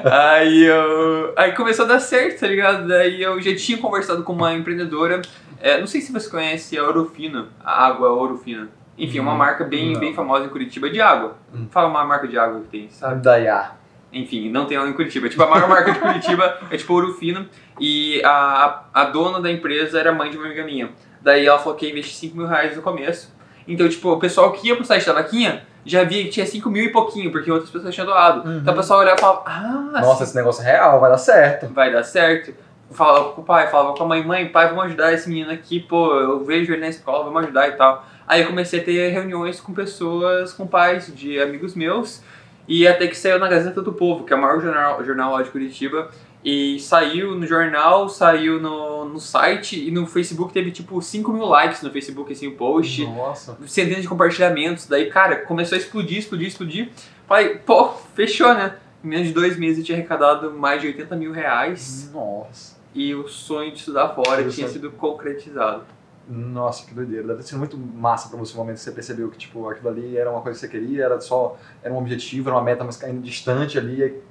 Aí 0.05 0.65
eu. 0.65 1.33
Aí 1.37 1.53
começou 1.53 1.85
a 1.85 1.89
dar 1.89 2.01
certo, 2.01 2.41
tá 2.41 2.47
ligado? 2.47 2.89
Daí 2.89 3.23
eu 3.23 3.41
já 3.41 3.55
tinha 3.55 3.79
conversado 3.79 4.23
com 4.23 4.33
uma 4.33 4.55
empreendedora. 4.55 5.21
É, 5.61 5.79
não 5.81 5.87
sei 5.87 6.01
se 6.01 6.13
você 6.13 6.29
conhece 6.29 6.77
a 6.79 6.83
Ouro 6.85 7.11
Fino, 7.15 7.49
a 7.65 7.87
água 7.87 8.09
Ouro 8.11 8.39
Fino. 8.39 8.69
Enfim, 8.99 9.21
uma 9.21 9.33
Hum, 9.33 9.37
marca 9.37 9.65
bem, 9.65 9.93
não. 9.93 10.01
bem 10.01 10.13
famosa 10.15 10.45
em 10.45 10.49
Curitiba 10.49 10.91
de 10.91 11.01
água. 11.01 11.35
Hum. 11.55 11.67
Fala 11.71 11.89
uma 11.89 12.05
marca 12.05 12.29
de 12.29 12.39
água 12.39 12.61
que 12.61 12.69
tem, 12.69 12.91
sabe? 12.91 13.13
Sabe 13.15 13.23
da 13.23 13.39
IA. 13.41 13.71
Enfim, 14.13 14.51
não 14.51 14.67
tem 14.67 14.77
ela 14.77 14.89
em 14.89 14.93
Curitiba. 14.93 15.29
Tipo, 15.29 15.43
a 15.45 15.47
maior 15.49 15.67
marca 15.71 15.93
de 15.93 15.99
Curitiba 16.01 16.59
é 16.71 16.77
tipo 16.77 16.93
Ouro 16.93 17.15
Fino. 17.15 17.47
E 17.81 18.21
a, 18.25 18.83
a 18.93 19.05
dona 19.05 19.41
da 19.41 19.51
empresa 19.51 19.99
era 19.99 20.13
mãe 20.13 20.31
de 20.31 20.37
uma 20.37 20.47
amiga 20.47 20.65
minha. 20.65 20.91
Daí 21.23 21.47
ela 21.47 21.59
falou 21.59 21.77
que 21.79 21.87
ia 21.87 21.93
investir 21.93 22.15
5 22.17 22.37
mil 22.37 22.47
reais 22.47 22.77
no 22.77 22.83
começo. 22.83 23.33
Então, 23.67 23.89
tipo, 23.89 24.11
o 24.11 24.19
pessoal 24.19 24.53
que 24.53 24.67
ia 24.69 24.75
pro 24.77 24.85
site 24.85 25.07
da 25.07 25.13
vaquinha 25.13 25.63
já 25.85 26.03
via 26.05 26.25
que 26.25 26.31
tinha 26.31 26.45
5 26.45 26.69
mil 26.69 26.85
e 26.85 26.91
pouquinho, 26.91 27.31
porque 27.31 27.51
outras 27.51 27.71
pessoas 27.71 27.95
tinham 27.95 28.07
doado. 28.07 28.47
Uhum. 28.49 28.59
Então 28.59 28.75
o 28.75 28.77
pessoal 28.77 29.01
olhava 29.01 29.17
e 29.17 29.21
falava, 29.21 29.43
ah, 29.47 30.01
Nossa, 30.03 30.25
esse 30.25 30.35
negócio 30.37 30.63
é 30.63 30.73
real, 30.73 31.01
vai 31.01 31.11
dar 31.11 31.19
certo. 31.19 31.69
vai 31.73 31.91
dar 31.93 32.03
certo. 32.03 32.53
Falava 32.91 33.33
com 33.33 33.41
o 33.41 33.45
pai, 33.45 33.69
falava 33.69 33.97
com 33.97 34.03
a 34.03 34.07
mãe, 34.07 34.25
mãe, 34.25 34.49
pai, 34.49 34.69
vamos 34.69 34.85
ajudar 34.87 35.13
esse 35.13 35.29
menino 35.29 35.53
aqui, 35.53 35.79
pô, 35.79 36.13
eu 36.15 36.45
vejo 36.45 36.73
ele 36.73 36.81
na 36.81 36.89
escola, 36.89 37.25
vamos 37.25 37.45
ajudar 37.45 37.69
e 37.69 37.73
tal. 37.73 38.05
Aí 38.27 38.43
eu 38.43 38.49
comecei 38.49 38.81
a 38.81 38.85
ter 38.85 39.09
reuniões 39.11 39.61
com 39.61 39.73
pessoas, 39.73 40.53
com 40.53 40.67
pais 40.67 41.15
de 41.15 41.41
amigos 41.41 41.75
meus, 41.75 42.23
e 42.67 42.87
até 42.87 43.07
que 43.07 43.17
saiu 43.17 43.39
na 43.39 43.49
Gazeta 43.49 43.81
do 43.81 43.93
Povo, 43.93 44.25
que 44.25 44.33
é 44.33 44.37
o 44.37 44.41
maior 44.41 44.61
jornal, 44.61 45.05
jornal 45.05 45.33
lá 45.33 45.43
de 45.43 45.51
Curitiba, 45.51 46.11
e 46.45 46.81
saiu 46.81 47.35
no 47.35 47.47
jornal, 47.47 48.09
saiu 48.09 48.61
no, 48.61 49.05
no 49.05 49.21
site, 49.21 49.87
e 49.87 49.91
no 49.91 50.07
Facebook 50.07 50.53
teve 50.53 50.71
tipo 50.71 51.01
5 51.01 51.33
mil 51.33 51.45
likes 51.45 51.83
no 51.83 51.91
Facebook, 51.91 52.33
assim, 52.33 52.47
o 52.47 52.57
post 52.57 53.05
Nossa. 53.05 53.59
centenas 53.67 54.03
de 54.03 54.09
compartilhamentos. 54.09 54.87
Daí, 54.87 55.11
cara, 55.11 55.37
começou 55.37 55.77
a 55.77 55.79
explodir, 55.79 56.19
explodir, 56.19 56.49
explodir. 56.49 56.89
Falei, 57.27 57.57
pô, 57.57 57.91
fechou, 58.15 58.55
né? 58.55 58.75
Em 59.05 59.09
menos 59.09 59.29
de 59.29 59.35
dois 59.35 59.59
meses 59.59 59.79
eu 59.79 59.85
tinha 59.85 59.99
arrecadado 59.99 60.53
mais 60.53 60.81
de 60.81 60.89
80 60.89 61.17
mil 61.17 61.33
reais 61.33 62.11
Nossa. 62.13 62.80
E 62.95 63.15
o 63.15 63.29
sonho 63.29 63.73
de 63.73 63.79
estudar 63.79 64.11
fora 64.11 64.41
Eu 64.43 64.51
tinha 64.51 64.67
sei. 64.67 64.75
sido 64.75 64.91
concretizado. 64.93 65.85
Nossa, 66.29 66.87
que 66.87 66.95
doideira. 66.95 67.27
Deve 67.29 67.41
ter 67.41 67.49
sido 67.49 67.59
muito 67.59 67.77
massa 67.77 68.29
pra 68.29 68.39
você 68.39 68.55
o 68.55 68.57
momento 68.57 68.77
que 68.77 68.83
você 68.83 68.93
percebeu 68.93 69.29
que, 69.31 69.39
tipo, 69.39 69.69
aquilo 69.69 69.89
ali 69.89 70.17
era 70.17 70.31
uma 70.31 70.41
coisa 70.43 70.59
que 70.59 70.67
você 70.67 70.71
queria, 70.71 71.05
era 71.05 71.21
só, 71.21 71.57
era 71.83 71.93
um 71.93 71.99
objetivo, 71.99 72.49
era 72.49 72.57
uma 72.57 72.63
meta, 72.65 72.85
mas 72.85 72.97
caindo 72.97 73.21
distante 73.21 73.79
ali. 73.79 74.23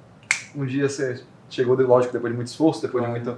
Um 0.55 0.65
dia 0.65 0.87
você 0.87 1.21
chegou, 1.49 1.75
de- 1.75 1.83
lógico, 1.83 2.13
depois 2.13 2.31
de 2.31 2.37
muito 2.37 2.47
esforço, 2.47 2.81
depois 2.81 3.03
de 3.03 3.09
Uhum. 3.09 3.15
muito 3.17 3.37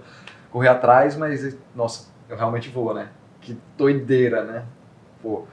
correr 0.51 0.67
atrás, 0.67 1.15
mas, 1.15 1.55
nossa, 1.75 2.07
eu 2.29 2.35
realmente 2.37 2.69
vou, 2.69 2.93
né? 2.93 3.09
Que 3.41 3.57
doideira, 3.77 4.43
né? 4.43 4.65
Pô, 5.23 5.45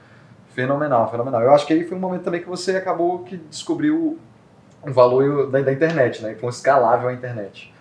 fenomenal, 0.53 1.09
fenomenal. 1.09 1.41
Eu 1.41 1.53
acho 1.53 1.65
que 1.65 1.73
aí 1.73 1.83
foi 1.87 1.97
um 1.97 2.01
momento 2.01 2.23
também 2.23 2.41
que 2.41 2.49
você 2.49 2.75
acabou 2.75 3.19
que 3.23 3.37
descobriu 3.37 4.19
o 4.83 4.91
valor 4.91 5.49
da, 5.49 5.61
da 5.61 5.71
internet, 5.73 6.21
né? 6.21 6.35
Foi 6.35 6.49
escalável 6.49 7.09
a 7.09 7.13
internet, 7.13 7.73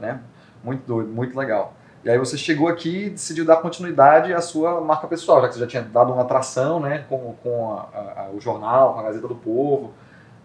né? 0.00 0.20
Muito 0.64 0.86
doido, 0.86 1.10
muito 1.10 1.38
legal. 1.38 1.74
E 2.04 2.10
aí 2.10 2.18
você 2.18 2.36
chegou 2.36 2.68
aqui 2.68 3.06
e 3.06 3.10
decidiu 3.10 3.44
dar 3.44 3.56
continuidade 3.56 4.32
à 4.32 4.40
sua 4.40 4.80
marca 4.80 5.06
pessoal, 5.06 5.40
já 5.40 5.48
que 5.48 5.54
você 5.54 5.60
já 5.60 5.66
tinha 5.66 5.82
dado 5.82 6.12
uma 6.12 6.22
atração, 6.22 6.80
né, 6.80 7.04
com, 7.08 7.34
com 7.42 7.72
a- 7.72 8.22
a- 8.22 8.28
o 8.34 8.40
jornal, 8.40 8.94
com 8.94 9.00
a 9.00 9.02
Gazeta 9.04 9.28
do 9.28 9.34
Povo. 9.34 9.92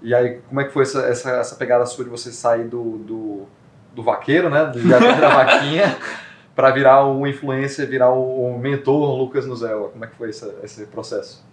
E 0.01 0.15
aí, 0.15 0.39
como 0.47 0.61
é 0.61 0.63
que 0.65 0.71
foi 0.71 0.83
essa, 0.83 1.01
essa, 1.01 1.31
essa 1.31 1.55
pegada 1.55 1.85
sua 1.85 2.05
de 2.05 2.09
você 2.09 2.31
sair 2.31 2.63
do, 2.65 2.97
do, 2.99 3.41
do 3.93 4.01
vaqueiro, 4.03 4.49
né, 4.49 4.65
do 4.65 4.79
da 4.87 4.99
vaquinha, 5.35 5.97
para 6.55 6.71
virar 6.71 7.05
o 7.05 7.27
influencer, 7.27 7.87
virar 7.89 8.09
o, 8.11 8.57
mentor 8.57 9.17
Lucas 9.17 9.45
Nuzella? 9.45 9.89
Como 9.89 10.03
é 10.05 10.07
que 10.07 10.15
foi 10.15 10.29
essa, 10.29 10.55
esse 10.63 10.85
processo? 10.85 11.45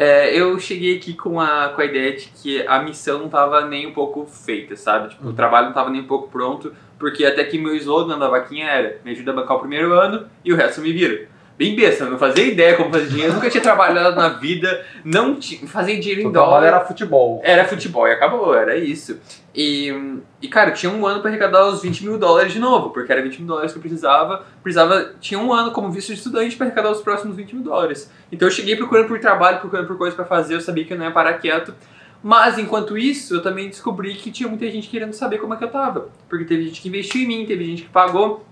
É, 0.00 0.32
eu 0.32 0.56
cheguei 0.60 0.96
aqui 0.96 1.12
com 1.12 1.40
a, 1.40 1.70
com 1.70 1.80
a 1.80 1.84
ideia 1.84 2.12
de 2.16 2.26
que 2.28 2.64
a 2.68 2.80
missão 2.80 3.18
não 3.18 3.26
estava 3.26 3.62
nem 3.66 3.84
um 3.84 3.92
pouco 3.92 4.24
feita, 4.26 4.76
sabe? 4.76 5.08
Tipo, 5.08 5.24
Uhum. 5.24 5.30
o 5.30 5.34
trabalho 5.34 5.64
não 5.64 5.70
estava 5.72 5.90
nem 5.90 6.00
um 6.02 6.06
pouco 6.06 6.28
pronto, 6.28 6.72
porque 6.96 7.24
até 7.26 7.42
que 7.42 7.58
meu 7.58 7.74
slogan 7.74 8.16
da 8.16 8.28
vaquinha 8.28 8.66
era 8.68 9.00
me 9.04 9.10
ajuda 9.10 9.32
a 9.32 9.34
bancar 9.34 9.56
o 9.56 9.60
primeiro 9.60 9.92
ano 9.94 10.26
e 10.44 10.52
o 10.52 10.56
resto 10.56 10.78
eu 10.78 10.84
me 10.84 10.92
viro. 10.92 11.26
Bem 11.58 11.74
besta, 11.74 12.04
não 12.08 12.16
fazia 12.16 12.46
ideia 12.46 12.76
como 12.76 12.88
fazer 12.92 13.08
dinheiro, 13.08 13.32
nunca 13.34 13.50
tinha 13.50 13.60
trabalhado 13.60 14.14
na 14.14 14.28
vida, 14.28 14.86
não 15.04 15.34
tinha, 15.34 15.66
fazia 15.66 15.98
dinheiro 15.98 16.22
em 16.22 16.26
O 16.26 16.30
trabalho 16.30 16.52
dólar. 16.52 16.66
era 16.68 16.80
futebol. 16.84 17.40
Era 17.42 17.64
futebol 17.64 18.06
e 18.06 18.12
acabou, 18.12 18.54
era 18.54 18.76
isso. 18.76 19.18
E, 19.52 19.92
e 20.40 20.46
cara, 20.46 20.70
tinha 20.70 20.92
um 20.92 21.04
ano 21.04 21.20
pra 21.20 21.30
arrecadar 21.30 21.66
os 21.66 21.82
20 21.82 22.04
mil 22.04 22.16
dólares 22.16 22.52
de 22.52 22.60
novo, 22.60 22.90
porque 22.90 23.10
era 23.10 23.20
20 23.20 23.38
mil 23.38 23.48
dólares 23.48 23.72
que 23.72 23.78
eu 23.78 23.82
precisava. 23.82 24.44
Precisava, 24.62 25.14
tinha 25.20 25.40
um 25.40 25.52
ano 25.52 25.72
como 25.72 25.90
visto 25.90 26.12
de 26.12 26.14
estudante 26.18 26.54
pra 26.54 26.66
arrecadar 26.66 26.92
os 26.92 27.00
próximos 27.00 27.34
20 27.34 27.56
mil 27.56 27.64
dólares. 27.64 28.08
Então 28.30 28.46
eu 28.46 28.52
cheguei 28.52 28.76
procurando 28.76 29.08
por 29.08 29.18
trabalho, 29.18 29.58
procurando 29.58 29.88
por 29.88 29.98
coisas 29.98 30.14
pra 30.14 30.24
fazer, 30.24 30.54
eu 30.54 30.60
sabia 30.60 30.84
que 30.84 30.92
eu 30.92 30.96
não 30.96 31.06
ia 31.06 31.10
parar 31.10 31.32
quieto. 31.34 31.74
Mas 32.22 32.56
enquanto 32.58 32.96
isso, 32.96 33.34
eu 33.34 33.42
também 33.42 33.68
descobri 33.68 34.14
que 34.14 34.30
tinha 34.30 34.48
muita 34.48 34.68
gente 34.70 34.88
querendo 34.88 35.12
saber 35.12 35.38
como 35.38 35.54
é 35.54 35.56
que 35.56 35.64
eu 35.64 35.70
tava. 35.70 36.08
Porque 36.28 36.44
teve 36.44 36.64
gente 36.64 36.80
que 36.80 36.88
investiu 36.88 37.22
em 37.22 37.26
mim, 37.26 37.46
teve 37.46 37.64
gente 37.64 37.82
que 37.82 37.88
pagou, 37.88 38.44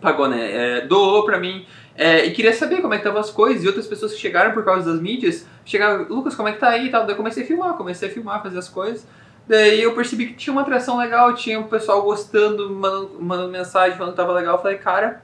pagou, 0.00 0.28
né? 0.28 0.78
é, 0.78 0.80
doou 0.82 1.24
pra 1.24 1.38
mim. 1.38 1.66
é, 1.96 2.26
e 2.26 2.30
queria 2.32 2.52
saber 2.52 2.82
como 2.82 2.94
é 2.94 2.98
que 2.98 3.02
estavam 3.02 3.20
as 3.20 3.30
coisas. 3.30 3.64
E 3.64 3.66
outras 3.66 3.86
pessoas 3.86 4.12
que 4.12 4.18
chegaram 4.18 4.52
por 4.52 4.64
causa 4.64 4.90
das 4.92 5.00
mídias, 5.00 5.46
chegaram, 5.64 6.06
Lucas, 6.08 6.34
como 6.34 6.48
é 6.48 6.52
que 6.52 6.58
tá 6.58 6.68
aí 6.68 6.86
e 6.86 6.90
tal. 6.90 7.02
Daí 7.02 7.12
eu 7.12 7.16
comecei 7.16 7.42
a 7.42 7.46
filmar, 7.46 7.74
comecei 7.74 8.08
a 8.08 8.12
filmar, 8.12 8.42
fazer 8.42 8.58
as 8.58 8.68
coisas. 8.68 9.06
Daí 9.48 9.80
eu 9.80 9.94
percebi 9.94 10.26
que 10.26 10.34
tinha 10.34 10.52
uma 10.52 10.62
atração 10.62 10.98
legal, 10.98 11.34
tinha 11.34 11.58
o 11.60 11.68
pessoal 11.68 12.02
gostando, 12.02 12.68
mandando, 12.70 13.16
mandando 13.20 13.52
mensagem, 13.52 13.96
falando 13.96 14.12
que 14.12 14.16
tava 14.16 14.32
legal. 14.32 14.56
Eu 14.56 14.62
falei, 14.62 14.78
cara, 14.78 15.22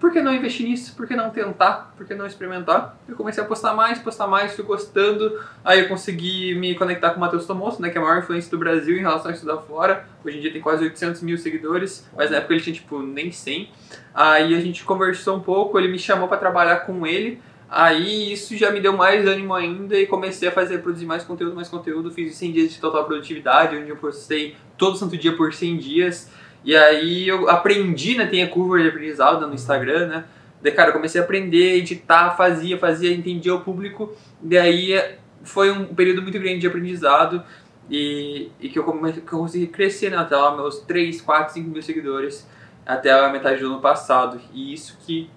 por 0.00 0.10
que 0.10 0.22
não 0.22 0.34
investir 0.34 0.66
nisso? 0.66 0.96
Por 0.96 1.06
que 1.06 1.14
não 1.14 1.28
tentar? 1.28 1.92
Por 1.94 2.06
que 2.06 2.14
não 2.14 2.26
experimentar? 2.26 2.96
Eu 3.06 3.14
comecei 3.14 3.44
a 3.44 3.46
postar 3.46 3.74
mais, 3.74 3.98
postar 3.98 4.26
mais, 4.26 4.54
fui 4.54 4.64
gostando. 4.64 5.38
Aí 5.62 5.80
eu 5.80 5.88
consegui 5.88 6.54
me 6.54 6.74
conectar 6.74 7.10
com 7.10 7.18
o 7.18 7.20
Matheus 7.20 7.46
Tomoso, 7.46 7.82
né, 7.82 7.90
que 7.90 7.98
é 7.98 8.00
a 8.00 8.04
maior 8.04 8.18
influência 8.18 8.50
do 8.50 8.56
Brasil 8.56 8.96
em 8.96 9.00
relação 9.00 9.30
a 9.30 9.34
estudar 9.34 9.58
fora. 9.58 10.08
Hoje 10.24 10.38
em 10.38 10.40
dia 10.40 10.52
tem 10.52 10.62
quase 10.62 10.84
800 10.84 11.20
mil 11.20 11.36
seguidores, 11.36 12.08
mas 12.16 12.30
na 12.30 12.38
época 12.38 12.54
ele 12.54 12.62
tinha, 12.62 12.74
tipo, 12.74 13.02
nem 13.02 13.30
100. 13.30 13.70
Aí 14.14 14.54
a 14.54 14.60
gente 14.60 14.84
conversou 14.84 15.36
um 15.36 15.40
pouco, 15.40 15.78
ele 15.78 15.88
me 15.88 15.98
chamou 15.98 16.28
para 16.28 16.38
trabalhar 16.38 16.76
com 16.80 17.06
ele. 17.06 17.38
Aí 17.68 18.32
isso 18.32 18.56
já 18.56 18.70
me 18.72 18.80
deu 18.80 18.96
mais 18.96 19.26
ânimo 19.26 19.54
ainda 19.54 19.96
e 19.98 20.06
comecei 20.06 20.48
a 20.48 20.50
fazer, 20.50 20.78
produzir 20.78 21.04
mais 21.04 21.24
conteúdo, 21.24 21.54
mais 21.54 21.68
conteúdo. 21.68 22.10
Fiz 22.10 22.34
100 22.36 22.52
dias 22.52 22.72
de 22.72 22.80
total 22.80 23.04
produtividade, 23.04 23.76
onde 23.76 23.90
eu 23.90 23.96
postei 23.96 24.56
todo 24.78 24.96
santo 24.96 25.16
dia 25.16 25.36
por 25.36 25.52
100 25.52 25.76
dias. 25.76 26.30
E 26.64 26.76
aí 26.76 27.28
eu 27.28 27.48
aprendi, 27.48 28.16
né? 28.16 28.26
Tem 28.26 28.42
a 28.42 28.48
curva 28.48 28.80
de 28.80 28.88
aprendizado 28.88 29.46
no 29.46 29.54
Instagram, 29.54 30.06
né? 30.06 30.24
Daí, 30.62 30.72
cara, 30.72 30.90
eu 30.90 30.94
comecei 30.94 31.20
a 31.20 31.24
aprender, 31.24 31.76
editar, 31.76 32.36
fazia, 32.36 32.78
fazia, 32.78 33.12
entendia 33.12 33.54
o 33.54 33.60
público. 33.60 34.12
Daí 34.40 34.94
foi 35.42 35.70
um 35.70 35.86
período 35.86 36.20
muito 36.20 36.38
grande 36.38 36.58
de 36.58 36.66
aprendizado 36.66 37.42
e, 37.88 38.50
e 38.60 38.68
que, 38.68 38.78
eu 38.78 38.84
comecei, 38.84 39.22
que 39.22 39.32
eu 39.32 39.38
consegui 39.38 39.66
crescer, 39.66 40.10
né? 40.10 40.18
Até 40.18 40.36
lá 40.36 40.54
meus 40.54 40.80
3, 40.80 41.20
4, 41.20 41.54
5 41.54 41.70
mil 41.70 41.82
seguidores 41.82 42.46
até 42.86 43.10
a 43.12 43.30
metade 43.30 43.60
do 43.60 43.66
ano 43.66 43.80
passado. 43.80 44.40
E 44.52 44.72
isso 44.72 44.98
que, 45.00 45.30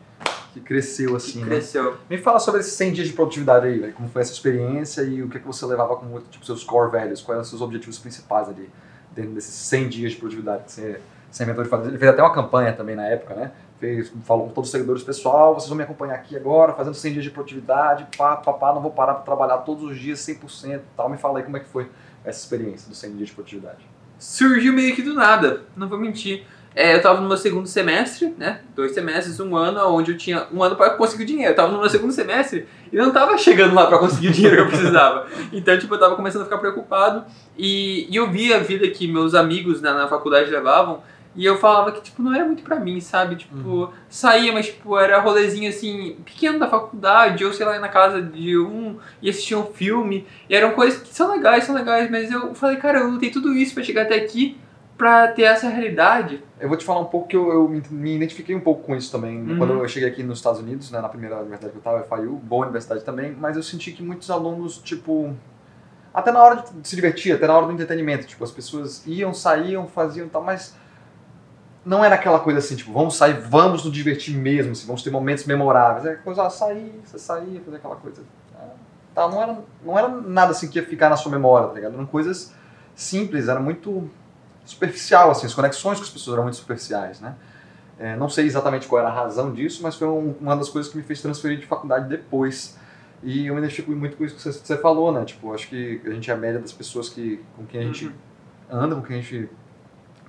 Que 0.53 0.59
cresceu 0.59 1.11
que 1.11 1.15
assim, 1.15 1.39
né? 1.39 1.47
cresceu. 1.47 1.97
Me 2.09 2.17
fala 2.17 2.39
sobre 2.39 2.59
esses 2.59 2.73
100 2.73 2.93
dias 2.93 3.07
de 3.07 3.13
produtividade 3.13 3.67
aí, 3.67 3.79
velho. 3.79 3.93
Como 3.93 4.09
foi 4.09 4.21
essa 4.21 4.33
experiência 4.33 5.01
e 5.03 5.23
o 5.23 5.29
que, 5.29 5.39
que 5.39 5.47
você 5.47 5.65
levava 5.65 5.95
como 5.95 6.19
tipo, 6.19 6.45
seus 6.45 6.63
core 6.63 6.91
values? 6.91 7.21
Quais 7.21 7.35
eram 7.35 7.41
os 7.41 7.49
seus 7.49 7.61
objetivos 7.61 7.97
principais 7.97 8.49
ali 8.49 8.69
dentro 9.11 9.31
desses 9.31 9.53
100 9.53 9.89
dias 9.89 10.11
de 10.11 10.17
produtividade 10.17 10.63
que 10.65 10.71
você, 10.71 10.99
você 11.33 11.43
inventou 11.43 11.63
de 11.63 11.69
fazer. 11.69 11.89
Ele 11.89 11.97
fez 11.97 12.11
até 12.11 12.21
uma 12.21 12.31
campanha 12.31 12.71
também 12.73 12.95
na 12.95 13.07
época, 13.07 13.33
né? 13.33 13.51
Fez, 13.79 14.13
falou 14.23 14.47
com 14.47 14.53
todos 14.53 14.69
os 14.69 14.71
seguidores 14.71 15.03
pessoal, 15.03 15.55
vocês 15.55 15.67
vão 15.67 15.75
me 15.75 15.83
acompanhar 15.83 16.13
aqui 16.13 16.37
agora, 16.37 16.73
fazendo 16.73 16.93
100 16.93 17.13
dias 17.13 17.23
de 17.23 17.31
produtividade, 17.31 18.07
pá, 18.15 18.35
pá, 18.35 18.53
pá, 18.53 18.71
não 18.73 18.81
vou 18.81 18.91
parar 18.91 19.15
para 19.15 19.23
trabalhar 19.23 19.57
todos 19.59 19.83
os 19.83 19.97
dias 19.97 20.19
100% 20.19 20.81
tal. 20.95 21.09
Me 21.09 21.17
fala 21.17 21.39
aí 21.39 21.43
como 21.43 21.57
é 21.57 21.59
que 21.59 21.67
foi 21.67 21.89
essa 22.23 22.39
experiência 22.39 22.87
dos 22.87 22.99
100 22.99 23.15
dias 23.15 23.29
de 23.29 23.35
produtividade. 23.35 23.79
Surgiu 24.19 24.71
meio 24.71 24.95
que 24.95 25.01
do 25.01 25.15
nada, 25.15 25.63
não 25.75 25.89
vou 25.89 25.97
mentir. 25.97 26.45
É, 26.75 26.93
eu 26.93 26.97
estava 26.97 27.21
no 27.21 27.27
meu 27.27 27.37
segundo 27.37 27.67
semestre, 27.67 28.33
né? 28.37 28.61
Dois 28.75 28.93
semestres, 28.93 29.39
um 29.39 29.55
ano, 29.55 29.79
onde 29.95 30.11
eu 30.11 30.17
tinha 30.17 30.47
um 30.51 30.63
ano 30.63 30.75
para 30.75 30.91
conseguir 30.91 31.25
dinheiro. 31.25 31.49
Eu 31.49 31.51
estava 31.51 31.71
no 31.71 31.79
meu 31.79 31.89
segundo 31.89 32.11
semestre 32.11 32.67
e 32.91 32.95
não 32.95 33.09
estava 33.09 33.37
chegando 33.37 33.75
lá 33.75 33.85
para 33.85 33.99
conseguir 33.99 34.29
o 34.29 34.31
dinheiro 34.31 34.55
que 34.55 34.61
eu 34.63 34.67
precisava. 34.67 35.27
Então, 35.51 35.77
tipo, 35.77 35.93
eu 35.93 35.97
estava 35.97 36.15
começando 36.15 36.41
a 36.41 36.45
ficar 36.45 36.57
preocupado 36.57 37.25
e, 37.55 38.07
e 38.09 38.15
eu 38.15 38.29
via 38.29 38.55
a 38.55 38.59
vida 38.59 38.87
que 38.87 39.07
meus 39.07 39.35
amigos 39.35 39.81
na, 39.81 39.93
na 39.93 40.07
faculdade 40.07 40.49
levavam 40.49 41.01
e 41.35 41.45
eu 41.45 41.57
falava 41.57 41.91
que, 41.91 42.01
tipo, 42.01 42.21
não 42.21 42.33
era 42.33 42.45
muito 42.45 42.61
pra 42.61 42.79
mim, 42.79 42.99
sabe? 43.01 43.35
Tipo, 43.35 43.55
uhum. 43.55 43.89
saía, 44.07 44.53
mas, 44.53 44.67
tipo, 44.67 44.97
era 44.99 45.19
rolezinho, 45.19 45.67
assim, 45.67 46.17
pequeno 46.23 46.59
da 46.59 46.67
faculdade, 46.67 47.43
ou, 47.43 47.51
sei 47.51 47.65
lá, 47.65 47.79
na 47.79 47.89
casa 47.89 48.21
de 48.21 48.57
um, 48.57 48.97
e 49.19 49.29
assistia 49.29 49.57
um 49.57 49.65
filme. 49.65 50.27
E 50.47 50.55
eram 50.55 50.71
coisas 50.71 51.01
que 51.01 51.13
são 51.13 51.31
legais, 51.31 51.63
são 51.63 51.73
legais, 51.73 52.09
mas 52.11 52.31
eu 52.31 52.53
falei, 52.53 52.77
cara, 52.77 52.99
eu 52.99 53.09
lutei 53.09 53.31
tudo 53.31 53.51
isso 53.53 53.73
para 53.73 53.83
chegar 53.83 54.03
até 54.03 54.15
aqui, 54.15 54.57
pra 54.95 55.27
ter 55.27 55.43
essa 55.43 55.67
realidade. 55.69 56.43
Eu 56.59 56.69
vou 56.69 56.77
te 56.77 56.85
falar 56.85 56.99
um 56.99 57.05
pouco 57.05 57.27
que 57.27 57.35
eu, 57.35 57.51
eu 57.51 57.67
me, 57.67 58.15
identifiquei 58.15 58.55
um 58.55 58.59
pouco 58.59 58.83
com 58.83 58.95
isso 58.95 59.11
também. 59.11 59.41
Uhum. 59.41 59.57
Quando 59.57 59.73
eu 59.73 59.87
cheguei 59.87 60.07
aqui 60.07 60.21
nos 60.21 60.37
Estados 60.37 60.61
Unidos, 60.61 60.91
né, 60.91 61.01
na 61.01 61.09
primeira 61.09 61.37
universidade 61.37 61.73
que 61.73 61.79
eu 61.79 61.81
tava, 61.81 62.03
FIU, 62.03 62.35
boa 62.35 62.65
universidade 62.65 63.03
também, 63.03 63.35
mas 63.39 63.57
eu 63.57 63.63
senti 63.63 63.91
que 63.91 64.03
muitos 64.03 64.29
alunos, 64.29 64.77
tipo... 64.77 65.35
Até 66.13 66.31
na 66.31 66.43
hora 66.43 66.63
de 66.71 66.87
se 66.87 66.95
divertir, 66.95 67.33
até 67.33 67.47
na 67.47 67.57
hora 67.57 67.65
do 67.65 67.71
entretenimento, 67.71 68.27
tipo, 68.27 68.43
as 68.43 68.51
pessoas 68.51 69.03
iam, 69.07 69.33
saíam, 69.33 69.87
faziam 69.87 70.29
tal, 70.29 70.43
mas 70.43 70.75
não 71.85 72.03
era 72.03 72.15
aquela 72.15 72.39
coisa 72.39 72.59
assim, 72.59 72.75
tipo, 72.75 72.93
vamos 72.93 73.15
sair, 73.15 73.39
vamos 73.39 73.83
nos 73.83 73.93
divertir 73.93 74.35
mesmo, 74.35 74.71
assim, 74.71 74.87
vamos 74.87 75.03
ter 75.03 75.09
momentos 75.09 75.45
memoráveis. 75.45 76.05
É 76.05 76.15
coisa, 76.15 76.45
ah, 76.45 76.49
sair, 76.49 77.01
você 77.03 77.19
sair, 77.19 77.61
fazer 77.65 77.77
aquela 77.77 77.95
coisa. 77.95 78.23
Ah, 78.55 78.69
tá, 79.13 79.27
não, 79.27 79.41
era, 79.41 79.57
não 79.83 79.99
era 79.99 80.07
nada 80.07 80.51
assim 80.51 80.69
que 80.69 80.79
ia 80.79 80.85
ficar 80.85 81.09
na 81.09 81.17
sua 81.17 81.31
memória, 81.31 81.67
tá 81.67 81.73
ligado? 81.73 81.93
Eram 81.93 82.05
coisas 82.05 82.53
simples, 82.95 83.47
era 83.47 83.59
muito 83.59 84.09
superficial, 84.65 85.31
assim, 85.31 85.45
as 85.45 85.53
conexões 85.53 85.97
com 85.97 86.03
as 86.03 86.09
pessoas 86.09 86.35
eram 86.35 86.43
muito 86.43 86.55
superficiais, 86.55 87.19
né? 87.19 87.35
É, 87.99 88.15
não 88.15 88.27
sei 88.27 88.45
exatamente 88.45 88.87
qual 88.87 88.99
era 88.99 89.09
a 89.09 89.13
razão 89.13 89.53
disso, 89.53 89.81
mas 89.83 89.95
foi 89.95 90.07
um, 90.07 90.35
uma 90.39 90.55
das 90.55 90.69
coisas 90.69 90.91
que 90.91 90.97
me 90.97 91.03
fez 91.03 91.21
transferir 91.21 91.59
de 91.59 91.65
faculdade 91.65 92.07
depois. 92.09 92.77
E 93.21 93.47
eu 93.47 93.53
me 93.53 93.59
identifico 93.59 93.91
muito 93.91 94.17
com 94.17 94.25
isso 94.25 94.35
que 94.35 94.41
você, 94.41 94.51
você, 94.51 94.77
falou, 94.77 95.11
né? 95.11 95.23
Tipo, 95.23 95.53
acho 95.53 95.69
que 95.69 96.01
a 96.05 96.09
gente 96.09 96.29
é 96.29 96.33
a 96.33 96.37
média 96.37 96.59
das 96.59 96.73
pessoas 96.73 97.07
que, 97.07 97.41
com 97.55 97.65
quem 97.65 97.81
a 97.81 97.83
gente 97.83 98.07
uhum. 98.07 98.13
anda, 98.69 98.95
com 98.95 99.01
quem 99.01 99.19
a 99.19 99.21
gente 99.21 99.49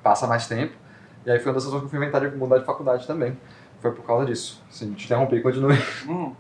passa 0.02 0.26
mais 0.26 0.46
tempo. 0.46 0.75
E 1.26 1.31
aí 1.31 1.38
foi 1.38 1.50
uma 1.50 1.54
das 1.54 1.64
razões 1.64 1.81
que 1.81 1.87
eu 1.87 1.90
fui 1.90 1.99
inventar 1.99 2.21
de 2.21 2.37
mudar 2.37 2.59
de 2.59 2.64
faculdade 2.64 3.07
também. 3.07 3.37
Foi 3.81 3.93
por 3.93 4.04
causa 4.04 4.26
disso. 4.26 4.62
Assim, 4.69 4.93
te 4.93 5.04
interrompi, 5.04 5.40
continue. 5.40 5.76
Hum. 6.09 6.35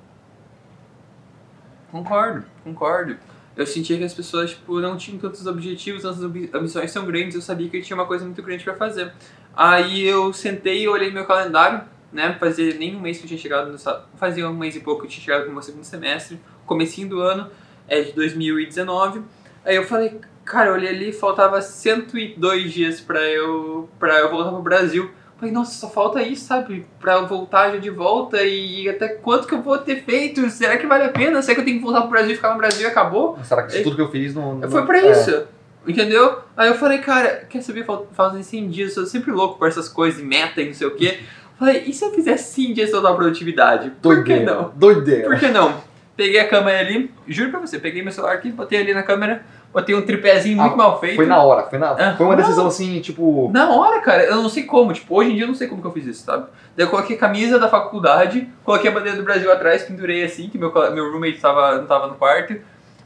Concordo, 1.90 2.44
concordo. 2.62 3.16
Eu 3.56 3.66
sentia 3.66 3.96
que 3.96 4.02
as 4.02 4.12
pessoas 4.12 4.50
tipo, 4.50 4.80
não 4.80 4.96
tinham 4.96 5.18
tantos 5.18 5.46
objetivos, 5.46 6.04
as 6.04 6.20
ambições 6.20 6.90
são 6.90 7.06
grandes, 7.06 7.36
eu 7.36 7.42
sabia 7.42 7.68
que 7.68 7.76
eu 7.76 7.82
tinha 7.82 7.96
uma 7.96 8.06
coisa 8.06 8.24
muito 8.24 8.42
grande 8.42 8.64
para 8.64 8.74
fazer. 8.74 9.12
Aí 9.56 10.02
eu 10.02 10.32
sentei 10.32 10.82
e 10.82 10.88
olhei 10.88 11.12
meu 11.12 11.24
calendário, 11.24 11.82
né? 12.12 12.36
Fazia 12.40 12.74
nem 12.74 12.96
um 12.96 13.00
mês 13.00 13.18
que 13.18 13.24
eu 13.24 13.28
tinha 13.28 13.38
chegado 13.38 13.70
no 13.70 13.78
fazia 14.16 14.48
um 14.48 14.56
mês 14.56 14.74
e 14.74 14.80
pouco 14.80 15.02
que 15.02 15.06
eu 15.06 15.10
tinha 15.10 15.24
chegado 15.24 15.46
no 15.46 15.52
meu 15.52 15.62
segundo 15.62 15.84
semestre, 15.84 16.40
comecinho 16.66 17.08
do 17.08 17.20
ano, 17.20 17.48
é 17.86 18.00
de 18.00 18.12
2019. 18.12 19.22
Aí 19.64 19.76
eu 19.76 19.84
falei, 19.84 20.20
Cara, 20.44 20.70
eu 20.70 20.74
olhei 20.74 20.90
ali 20.90 21.12
faltava 21.12 21.60
102 21.60 22.72
dias 22.72 23.00
pra 23.00 23.20
eu, 23.20 23.88
pra 23.98 24.18
eu 24.18 24.30
voltar 24.30 24.50
pro 24.50 24.62
Brasil. 24.62 25.10
Falei, 25.36 25.52
nossa, 25.52 25.74
só 25.78 25.90
falta 25.90 26.22
isso, 26.22 26.46
sabe? 26.46 26.86
Pra 27.00 27.14
eu 27.14 27.26
voltar 27.26 27.70
já 27.72 27.76
de 27.78 27.90
volta 27.90 28.42
e 28.42 28.88
até 28.88 29.08
quanto 29.08 29.48
que 29.48 29.54
eu 29.54 29.62
vou 29.62 29.76
ter 29.78 30.02
feito? 30.02 30.48
Será 30.48 30.76
que 30.76 30.86
vale 30.86 31.04
a 31.04 31.08
pena? 31.08 31.42
Será 31.42 31.56
que 31.56 31.60
eu 31.60 31.64
tenho 31.64 31.78
que 31.78 31.84
voltar 31.84 32.02
pro 32.02 32.10
Brasil 32.10 32.32
e 32.32 32.36
ficar 32.36 32.52
no 32.52 32.58
Brasil 32.58 32.82
e 32.82 32.90
acabou? 32.90 33.38
Será 33.42 33.62
que 33.64 33.74
isso 33.74 33.82
tudo 33.82 33.96
que 33.96 34.02
eu 34.02 34.10
fiz 34.10 34.34
não. 34.34 34.56
não... 34.56 34.70
Foi 34.70 34.86
pra 34.86 34.98
é. 34.98 35.10
isso. 35.10 35.46
Entendeu? 35.86 36.38
Aí 36.56 36.68
eu 36.68 36.74
falei, 36.76 36.98
cara, 36.98 37.44
quer 37.48 37.62
saber? 37.62 37.84
Fazem 38.12 38.42
100 38.42 38.68
dias, 38.68 38.88
eu 38.90 38.94
sou 38.94 39.06
sempre 39.06 39.32
louco 39.32 39.58
por 39.58 39.68
essas 39.68 39.88
coisas, 39.88 40.22
meta 40.22 40.62
e 40.62 40.66
não 40.66 40.74
sei 40.74 40.86
o 40.86 40.94
quê. 40.94 41.20
Falei, 41.58 41.84
e 41.86 41.92
se 41.92 42.04
eu 42.04 42.10
fizer 42.10 42.36
100 42.36 42.72
dias 42.72 42.90
toda 42.90 43.10
a 43.10 43.14
produtividade? 43.14 43.90
Por 44.02 44.16
Doideira. 44.16 44.40
que 44.40 44.46
não? 44.46 44.72
Doideira. 44.74 45.28
Por 45.28 45.38
que 45.38 45.48
não? 45.48 45.82
Peguei 46.16 46.40
a 46.40 46.48
câmera 46.48 46.78
ali, 46.78 47.10
juro 47.26 47.50
pra 47.50 47.60
você, 47.60 47.78
peguei 47.78 48.00
meu 48.02 48.12
celular 48.12 48.34
aqui, 48.34 48.50
botei 48.50 48.80
ali 48.80 48.94
na 48.94 49.02
câmera, 49.02 49.44
botei 49.74 49.94
um 49.94 50.02
tripézinho 50.02 50.56
muito 50.56 50.74
ah, 50.74 50.76
mal 50.76 51.00
feito. 51.00 51.16
Foi 51.16 51.26
na 51.26 51.42
hora, 51.42 51.64
foi, 51.64 51.78
na, 51.78 51.90
ah, 51.90 52.14
foi 52.16 52.24
uma 52.24 52.36
decisão 52.36 52.68
assim, 52.68 53.00
tipo. 53.00 53.50
Na 53.52 53.70
hora, 53.70 54.00
cara, 54.00 54.22
eu 54.22 54.36
não 54.36 54.48
sei 54.48 54.62
como, 54.62 54.92
tipo, 54.92 55.16
hoje 55.16 55.32
em 55.32 55.34
dia 55.34 55.42
eu 55.42 55.48
não 55.48 55.54
sei 55.54 55.66
como 55.66 55.82
que 55.82 55.88
eu 55.88 55.92
fiz 55.92 56.06
isso, 56.06 56.24
sabe? 56.24 56.46
Daí 56.76 56.86
eu 56.86 56.90
coloquei 56.90 57.16
a 57.16 57.18
camisa 57.18 57.58
da 57.58 57.68
faculdade, 57.68 58.48
coloquei 58.64 58.88
a 58.88 58.94
bandeira 58.94 59.18
do 59.18 59.24
Brasil 59.24 59.50
atrás, 59.52 59.82
pendurei 59.82 60.22
assim, 60.22 60.48
que 60.48 60.56
meu, 60.56 60.72
meu 60.92 61.10
roommate 61.10 61.40
tava, 61.40 61.78
não 61.78 61.86
tava 61.86 62.06
no 62.06 62.14
quarto, 62.14 62.56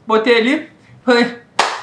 botei 0.05 0.37
ali, 0.37 0.69
falei. 1.03 1.39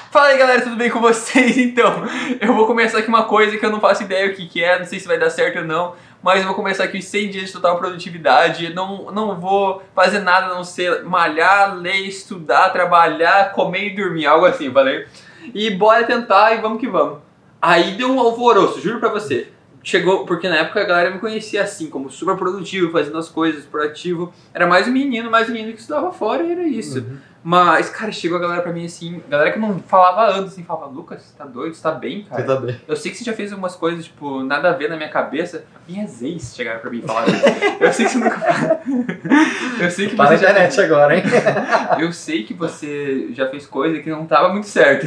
Fala 0.08 0.28
aí 0.28 0.38
galera, 0.38 0.62
tudo 0.62 0.76
bem 0.76 0.88
com 0.88 1.00
vocês? 1.00 1.58
Então, 1.58 2.04
eu 2.40 2.54
vou 2.54 2.66
começar 2.66 2.98
aqui 2.98 3.08
uma 3.08 3.24
coisa 3.24 3.58
que 3.58 3.66
eu 3.66 3.70
não 3.70 3.80
faço 3.80 4.04
ideia 4.04 4.30
o 4.30 4.34
que, 4.34 4.48
que 4.48 4.64
é, 4.64 4.78
não 4.78 4.86
sei 4.86 4.98
se 4.98 5.06
vai 5.06 5.18
dar 5.18 5.28
certo 5.28 5.58
ou 5.58 5.64
não, 5.64 5.94
mas 6.26 6.40
eu 6.40 6.46
vou 6.46 6.56
começar 6.56 6.82
aqui 6.82 6.98
os 6.98 7.04
100 7.04 7.30
dias 7.30 7.46
de 7.46 7.52
total 7.52 7.78
produtividade, 7.78 8.74
não, 8.74 9.12
não 9.12 9.38
vou 9.38 9.80
fazer 9.94 10.18
nada 10.18 10.46
a 10.46 10.54
não 10.56 10.64
ser 10.64 11.04
malhar, 11.04 11.76
ler, 11.76 12.00
estudar, 12.00 12.70
trabalhar, 12.70 13.52
comer 13.52 13.92
e 13.92 13.94
dormir, 13.94 14.26
algo 14.26 14.44
assim, 14.44 14.68
falei. 14.72 15.06
E 15.54 15.70
bora 15.70 16.02
tentar 16.02 16.52
e 16.52 16.60
vamos 16.60 16.80
que 16.80 16.88
vamos. 16.88 17.20
Aí 17.62 17.92
deu 17.92 18.10
um 18.10 18.18
alvoroço, 18.18 18.80
juro 18.80 18.98
pra 18.98 19.08
você. 19.08 19.52
Chegou, 19.84 20.26
porque 20.26 20.48
na 20.48 20.56
época 20.56 20.80
a 20.80 20.84
galera 20.84 21.12
me 21.12 21.20
conhecia 21.20 21.62
assim, 21.62 21.88
como 21.88 22.10
super 22.10 22.34
produtivo, 22.34 22.90
fazendo 22.90 23.18
as 23.18 23.28
coisas, 23.28 23.64
proativo. 23.64 24.34
Era 24.52 24.66
mais 24.66 24.88
um 24.88 24.90
menino, 24.90 25.30
mais 25.30 25.48
um 25.48 25.52
menino 25.52 25.74
que 25.74 25.80
estudava 25.80 26.10
fora 26.10 26.42
e 26.42 26.50
era 26.50 26.66
isso. 26.66 26.98
Uhum. 26.98 27.18
Mas, 27.48 27.88
cara, 27.88 28.10
chegou 28.10 28.38
a 28.38 28.40
galera 28.40 28.60
pra 28.60 28.72
mim 28.72 28.84
assim, 28.84 29.22
galera 29.28 29.52
que 29.52 29.58
não 29.60 29.78
falava 29.78 30.32
antes, 30.32 30.54
assim, 30.54 30.64
falava, 30.64 30.86
Lucas, 30.86 31.22
você 31.22 31.38
tá 31.38 31.44
doido, 31.44 31.76
você 31.76 31.80
tá 31.80 31.92
bem, 31.92 32.24
cara? 32.24 32.42
Você 32.42 32.48
tá 32.48 32.56
bem. 32.60 32.80
Eu 32.88 32.96
sei 32.96 33.12
que 33.12 33.18
você 33.18 33.22
já 33.22 33.32
fez 33.32 33.52
algumas 33.52 33.76
coisas, 33.76 34.06
tipo, 34.06 34.42
nada 34.42 34.70
a 34.70 34.72
ver 34.72 34.90
na 34.90 34.96
minha 34.96 35.08
cabeça. 35.08 35.64
Minhas 35.86 36.20
ex 36.22 36.56
chegaram 36.56 36.80
pra 36.80 36.90
mim 36.90 36.98
e 36.98 37.02
falaram. 37.02 37.32
eu 37.78 37.92
sei 37.92 38.06
que 38.06 38.10
você 38.10 38.18
nunca 38.18 38.80
Eu 39.80 39.90
sei 39.92 40.08
que 40.08 40.16
Para 40.16 40.26
você. 40.26 40.38
Para 40.38 40.50
internet 40.50 40.74
já... 40.74 40.84
agora, 40.86 41.16
hein? 41.16 41.22
eu 42.02 42.12
sei 42.12 42.42
que 42.42 42.52
você 42.52 43.28
já 43.32 43.48
fez 43.48 43.64
coisa 43.64 44.00
que 44.00 44.10
não 44.10 44.26
tava 44.26 44.48
muito 44.48 44.66
certo. 44.66 45.06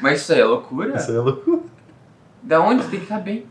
Mas 0.00 0.20
isso 0.20 0.34
aí 0.34 0.42
é 0.42 0.44
loucura? 0.44 0.94
Isso 0.96 1.10
aí 1.10 1.16
é 1.16 1.20
loucura. 1.20 1.62
Da 2.44 2.60
onde? 2.60 2.84
Tem 2.84 3.00
que 3.00 3.06
estar 3.06 3.16
tá 3.16 3.22
bem. 3.22 3.44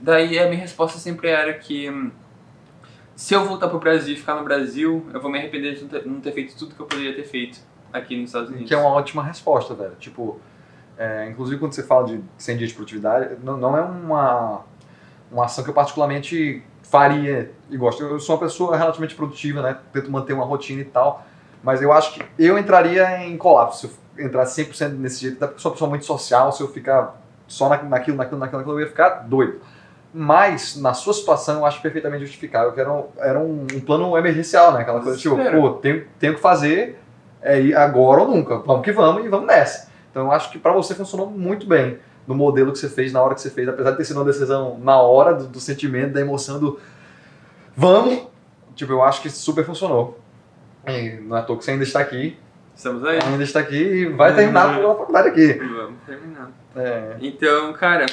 Daí 0.00 0.36
a 0.36 0.48
minha 0.48 0.62
resposta 0.62 0.98
sempre 0.98 1.28
era 1.28 1.54
que 1.54 1.88
hum, 1.88 2.10
se 3.20 3.34
eu 3.34 3.44
voltar 3.44 3.68
pro 3.68 3.78
Brasil 3.78 4.14
e 4.14 4.16
ficar 4.16 4.34
no 4.34 4.44
Brasil, 4.44 5.06
eu 5.12 5.20
vou 5.20 5.30
me 5.30 5.38
arrepender 5.38 5.74
de 5.74 5.82
não 5.82 5.88
ter, 5.90 6.06
não 6.06 6.20
ter, 6.22 6.32
feito 6.32 6.56
tudo 6.56 6.74
que 6.74 6.80
eu 6.80 6.86
poderia 6.86 7.14
ter 7.14 7.24
feito 7.24 7.60
aqui 7.92 8.16
nos 8.16 8.30
Estados 8.30 8.48
Unidos. 8.48 8.66
Que 8.66 8.74
é 8.74 8.78
uma 8.78 8.88
ótima 8.88 9.22
resposta, 9.22 9.74
velho. 9.74 9.92
Tipo, 9.98 10.40
é, 10.96 11.28
inclusive 11.28 11.60
quando 11.60 11.74
você 11.74 11.82
fala 11.82 12.06
de 12.06 12.18
100 12.38 12.56
dias 12.56 12.70
de 12.70 12.76
produtividade, 12.76 13.36
não, 13.42 13.58
não 13.58 13.76
é 13.76 13.82
uma, 13.82 14.62
uma 15.30 15.44
ação 15.44 15.62
que 15.62 15.68
eu 15.68 15.74
particularmente 15.74 16.62
faria 16.82 17.52
e 17.68 17.76
gosto. 17.76 18.02
Eu 18.02 18.18
sou 18.18 18.36
uma 18.36 18.40
pessoa 18.40 18.74
relativamente 18.74 19.14
produtiva, 19.14 19.60
né? 19.60 19.76
Tento 19.92 20.10
manter 20.10 20.32
uma 20.32 20.46
rotina 20.46 20.80
e 20.80 20.86
tal. 20.86 21.22
Mas 21.62 21.82
eu 21.82 21.92
acho 21.92 22.14
que 22.14 22.24
eu 22.38 22.56
entraria 22.56 23.26
em 23.26 23.36
colapso 23.36 23.86
se 23.86 23.94
eu 24.16 24.24
entrar 24.24 24.44
100% 24.44 24.92
nesse 24.92 25.20
jeito. 25.20 25.36
Porque 25.36 25.56
eu 25.56 25.58
sou 25.58 25.70
uma 25.70 25.74
pessoa 25.74 25.90
muito 25.90 26.06
social, 26.06 26.52
se 26.52 26.62
eu 26.62 26.68
ficar 26.68 27.20
só 27.46 27.68
naquilo, 27.68 27.90
naquilo, 27.90 28.16
naquilo, 28.16 28.38
naquilo, 28.38 28.76
eu 28.76 28.80
ia 28.80 28.86
ficar 28.86 29.26
doido. 29.28 29.60
Mas, 30.12 30.76
na 30.76 30.92
sua 30.92 31.14
situação, 31.14 31.58
eu 31.58 31.66
acho 31.66 31.80
perfeitamente 31.80 32.24
justificável, 32.24 32.72
que 32.72 32.80
era 32.80 32.92
um, 32.92 33.04
era 33.18 33.38
um, 33.38 33.66
um 33.72 33.80
plano 33.80 34.16
emergencial, 34.16 34.72
né? 34.72 34.80
Aquela 34.80 35.00
coisa 35.00 35.16
tipo, 35.16 35.36
pô, 35.36 35.70
tenho, 35.74 36.04
tenho 36.18 36.34
que 36.34 36.40
fazer 36.40 36.98
é, 37.40 37.72
agora 37.74 38.22
ou 38.22 38.28
nunca. 38.28 38.58
Vamos 38.58 38.84
que 38.84 38.90
vamos 38.90 39.24
e 39.24 39.28
vamos 39.28 39.46
nessa. 39.46 39.88
Então, 40.10 40.24
eu 40.24 40.32
acho 40.32 40.50
que 40.50 40.58
para 40.58 40.72
você 40.72 40.94
funcionou 40.94 41.30
muito 41.30 41.66
bem 41.66 41.98
no 42.26 42.34
modelo 42.34 42.72
que 42.72 42.78
você 42.78 42.88
fez, 42.88 43.12
na 43.12 43.22
hora 43.22 43.34
que 43.34 43.40
você 43.40 43.50
fez, 43.50 43.68
apesar 43.68 43.92
de 43.92 43.98
ter 43.98 44.04
sido 44.04 44.16
uma 44.16 44.24
decisão 44.24 44.78
na 44.82 45.00
hora 45.00 45.34
do, 45.34 45.46
do 45.46 45.60
sentimento, 45.60 46.12
da 46.12 46.20
emoção 46.20 46.58
do 46.58 46.80
vamos, 47.76 48.26
tipo, 48.74 48.92
eu 48.92 49.02
acho 49.02 49.22
que 49.22 49.30
super 49.30 49.64
funcionou. 49.64 50.18
E 50.86 51.20
não 51.22 51.36
é 51.36 51.40
à 51.40 51.42
toa 51.42 51.56
que 51.56 51.64
você 51.64 51.70
ainda 51.70 51.84
está 51.84 52.00
aqui. 52.00 52.36
Estamos 52.74 53.04
aí. 53.04 53.18
Ainda 53.22 53.44
está 53.44 53.60
aqui 53.60 53.76
e 53.76 54.06
vai 54.06 54.34
terminar 54.34 54.70
a 54.70 54.96
faculdade 54.96 55.28
aqui. 55.28 55.52
Vamos 55.52 56.00
terminar. 56.06 56.50
É. 56.74 57.16
Então, 57.20 57.72
cara, 57.74 58.06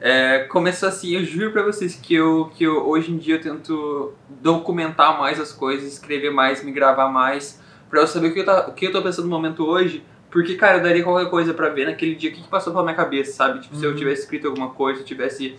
é, 0.00 0.40
começou 0.44 0.88
assim, 0.88 1.14
eu 1.14 1.24
juro 1.24 1.52
pra 1.52 1.62
vocês 1.62 1.94
que 1.94 2.14
eu, 2.14 2.50
que 2.54 2.64
eu 2.64 2.88
hoje 2.88 3.10
em 3.10 3.18
dia 3.18 3.34
eu 3.34 3.40
tento 3.40 4.14
documentar 4.40 5.18
mais 5.18 5.40
as 5.40 5.52
coisas, 5.52 5.92
escrever 5.92 6.30
mais, 6.30 6.62
me 6.62 6.70
gravar 6.70 7.08
mais, 7.08 7.60
pra 7.90 8.00
eu 8.00 8.06
saber 8.06 8.28
o 8.28 8.32
que 8.32 8.40
eu, 8.40 8.44
tá, 8.44 8.68
o 8.68 8.72
que 8.72 8.86
eu 8.86 8.92
tô 8.92 9.02
pensando 9.02 9.24
no 9.24 9.30
momento 9.30 9.66
hoje, 9.66 10.04
porque, 10.30 10.54
cara, 10.54 10.76
eu 10.76 10.82
daria 10.82 11.02
qualquer 11.02 11.28
coisa 11.30 11.54
pra 11.54 11.70
ver 11.70 11.86
naquele 11.86 12.14
dia 12.14 12.30
o 12.30 12.32
que, 12.32 12.42
que 12.42 12.48
passou 12.48 12.72
pela 12.72 12.84
minha 12.84 12.94
cabeça, 12.94 13.32
sabe? 13.32 13.60
Tipo, 13.60 13.74
uhum. 13.74 13.80
se 13.80 13.86
eu 13.86 13.90
uhum. 13.90 13.96
tivesse 13.96 14.22
escrito 14.22 14.46
alguma 14.46 14.70
coisa, 14.70 14.98
se 14.98 15.02
eu 15.02 15.06
tivesse, 15.06 15.56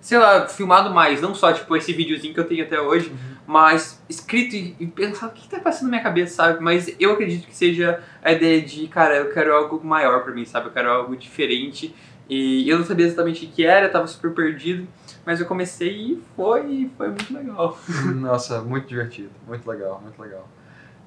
sei 0.00 0.16
lá, 0.16 0.46
filmado 0.46 0.90
mais, 0.90 1.20
não 1.20 1.34
só, 1.34 1.52
tipo, 1.52 1.76
esse 1.76 1.92
videozinho 1.92 2.32
que 2.32 2.40
eu 2.40 2.46
tenho 2.46 2.64
até 2.64 2.80
hoje, 2.80 3.08
uhum. 3.10 3.16
mas 3.46 4.02
escrito 4.08 4.54
e, 4.54 4.76
e 4.78 4.86
pensar 4.86 5.26
o 5.26 5.30
que, 5.32 5.42
que 5.42 5.48
tá 5.48 5.58
passando 5.58 5.84
na 5.84 5.90
minha 5.90 6.02
cabeça, 6.02 6.36
sabe? 6.36 6.62
Mas 6.62 6.94
eu 7.00 7.12
acredito 7.12 7.46
que 7.46 7.54
seja 7.54 8.00
a 8.22 8.32
ideia 8.32 8.62
de, 8.62 8.86
cara, 8.86 9.16
eu 9.16 9.32
quero 9.32 9.52
algo 9.54 9.84
maior 9.84 10.22
pra 10.22 10.32
mim, 10.32 10.44
sabe? 10.44 10.68
Eu 10.68 10.72
quero 10.72 10.88
algo 10.88 11.16
diferente 11.16 11.94
E 12.28 12.68
eu 12.68 12.78
não 12.78 12.84
sabia 12.84 13.06
exatamente 13.06 13.46
o 13.46 13.48
que 13.48 13.64
era, 13.64 13.88
tava 13.88 14.06
super 14.06 14.32
perdido, 14.32 14.86
mas 15.24 15.40
eu 15.40 15.46
comecei 15.46 15.92
e 15.92 16.22
foi, 16.36 16.90
foi 16.96 17.08
muito 17.08 17.34
legal. 17.34 17.78
Nossa, 18.14 18.60
muito 18.62 18.86
divertido, 18.86 19.30
muito 19.46 19.68
legal, 19.68 20.00
muito 20.02 20.20
legal. 20.20 20.48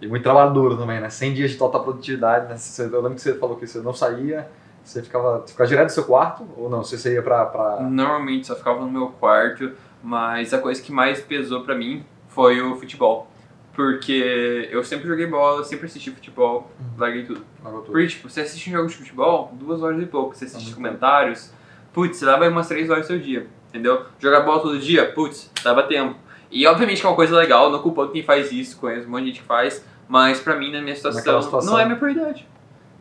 E 0.02 0.08
muito 0.08 0.24
trabalho 0.24 0.54
duro 0.54 0.78
também, 0.78 1.00
né? 1.00 1.10
100 1.10 1.34
dias 1.34 1.52
de 1.52 1.58
total 1.58 1.84
produtividade, 1.84 2.48
né? 2.48 2.56
Eu 2.80 3.02
lembro 3.02 3.16
que 3.16 3.22
você 3.22 3.34
falou 3.36 3.56
que 3.56 3.66
você 3.66 3.80
não 3.80 3.94
saía, 3.94 4.48
você 4.84 5.02
ficava, 5.02 5.40
você 5.40 5.52
ficava 5.54 5.68
direto 5.68 5.86
no 5.86 5.90
seu 5.92 6.04
quarto, 6.04 6.48
ou 6.58 6.70
não? 6.70 6.84
Você 6.84 7.14
ia 7.14 7.24
pra, 7.24 7.46
pra... 7.46 7.80
Normalmente 7.82 8.48
só 8.48 8.56
ficava 8.56 8.82
no 8.82 8.92
meu 8.92 9.08
quarto, 9.08 9.72
mas 10.04 10.54
a 10.54 10.60
coisa 10.60 10.82
que 10.82 10.92
mais 10.92 11.22
pesou 11.22 11.62
pra 11.64 11.76
mim 11.76 12.06
foi 12.28 12.62
o 12.62 12.76
futebol. 12.76 13.28
Porque 13.76 14.70
eu 14.72 14.84
sempre 14.84 15.08
joguei 15.08 15.28
bola, 15.28 15.64
sempre 15.64 15.86
assisti 15.86 16.10
futebol, 16.10 16.72
Uhum. 16.80 16.86
larguei 16.98 17.26
tudo. 17.26 17.42
Largou 17.62 17.82
tudo. 17.82 17.92
Porque, 17.92 18.08
tipo, 18.08 18.30
você 18.30 18.42
assiste 18.42 18.70
um 18.70 18.74
jogo 18.74 18.88
de 18.88 18.96
futebol, 18.96 19.52
duas 19.54 19.82
horas 19.84 20.02
e 20.02 20.06
pouco. 20.06 20.34
Você 20.36 20.46
assiste 20.46 20.64
muito 20.64 20.76
comentários, 20.78 21.52
putz, 21.94 22.18
você 22.18 22.26
dava 22.26 22.48
umas 22.48 22.68
três 22.68 22.90
horas 22.90 23.04
do 23.06 23.08
seu 23.08 23.20
dia, 23.20 23.48
entendeu? 23.70 24.06
Jogar 24.18 24.42
bola 24.42 24.62
todo 24.62 24.80
dia, 24.80 25.12
putz, 25.12 25.52
dava 25.64 25.84
tempo. 25.84 26.16
E 26.50 26.66
obviamente 26.66 27.02
que 27.02 27.06
é 27.06 27.10
uma 27.10 27.16
coisa 27.18 27.36
legal, 27.36 27.70
não 27.70 27.80
culpando 27.82 28.12
quem 28.14 28.24
faz 28.24 28.50
isso, 28.52 28.78
conheço 28.78 29.08
um 29.08 29.12
monte 29.12 29.22
de 29.24 29.28
gente 29.28 29.42
que 29.42 29.46
faz, 29.48 29.86
mas 30.08 30.40
pra 30.40 30.56
mim, 30.56 30.72
na 30.72 30.82
minha 30.82 30.96
situação, 30.96 31.42
situação. 31.42 31.74
não 31.74 31.80
é 31.80 31.84
minha 31.86 31.98
prioridade. 31.98 32.48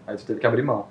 Aí 0.07 0.16
tu 0.16 0.25
teve 0.26 0.40
que 0.40 0.47
abrir 0.47 0.62
mão. 0.62 0.88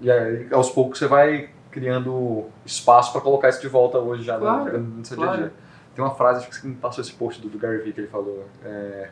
E 0.00 0.08
aí, 0.08 0.46
aos 0.52 0.70
poucos, 0.70 0.98
você 1.00 1.08
vai 1.08 1.50
criando 1.70 2.46
espaço 2.64 3.10
pra 3.10 3.20
colocar 3.20 3.48
isso 3.48 3.60
de 3.60 3.68
volta 3.68 3.98
hoje 3.98 4.22
já 4.22 4.34
né? 4.34 4.40
Claro, 4.40 4.78
no 4.78 5.04
seu 5.04 5.16
claro. 5.16 5.32
dia 5.36 5.46
a 5.46 5.48
dia. 5.48 5.56
Tem 5.98 6.04
uma 6.04 6.14
frase, 6.14 6.38
acho 6.38 6.50
que 6.50 6.54
você 6.54 6.68
me 6.68 6.76
passou 6.76 7.02
esse 7.02 7.12
post 7.12 7.42
do, 7.42 7.48
do 7.48 7.58
Gary 7.58 7.78
Vee 7.78 7.92
que 7.92 8.02
ele 8.02 8.06
falou. 8.06 8.46
É, 8.64 9.10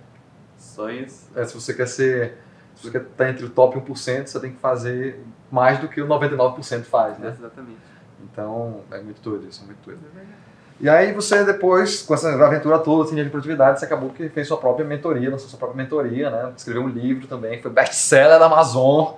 Sonhos. 0.57 1.27
é, 1.35 1.45
se 1.45 1.53
você 1.53 1.75
quer 1.75 1.89
ser. 1.89 2.39
Se 2.77 2.85
você 2.85 2.93
quer 2.93 3.03
estar 3.03 3.29
entre 3.29 3.45
o 3.45 3.51
top 3.51 3.77
1%, 3.77 4.27
você 4.29 4.39
tem 4.39 4.53
que 4.53 4.61
fazer 4.61 5.21
mais 5.51 5.81
do 5.81 5.89
que 5.89 6.01
o 6.01 6.07
99% 6.07 6.85
faz, 6.85 7.19
né? 7.19 7.35
Exatamente. 7.37 7.81
Então, 8.23 8.83
é 8.93 9.01
muito 9.01 9.21
doido 9.21 9.49
isso, 9.49 9.65
é 9.65 9.67
muito 9.67 9.85
doido. 9.85 10.01
E 10.79 10.89
aí 10.89 11.13
você 11.13 11.43
depois, 11.43 12.03
com 12.03 12.15
essa 12.15 12.33
aventura 12.33 12.79
toda, 12.79 13.03
assim, 13.03 13.17
de 13.17 13.29
produtividade, 13.31 13.81
você 13.81 13.87
acabou 13.87 14.11
que 14.11 14.29
fez 14.29 14.47
sua 14.47 14.57
própria 14.57 14.87
mentoria, 14.87 15.29
lançou 15.29 15.49
sua 15.49 15.59
própria 15.59 15.83
mentoria, 15.83 16.31
né? 16.31 16.53
Escreveu 16.57 16.83
um 16.83 16.89
livro 16.89 17.27
também, 17.27 17.61
foi 17.61 17.73
best-seller 17.73 18.39
da 18.39 18.47
Amazon. 18.47 19.15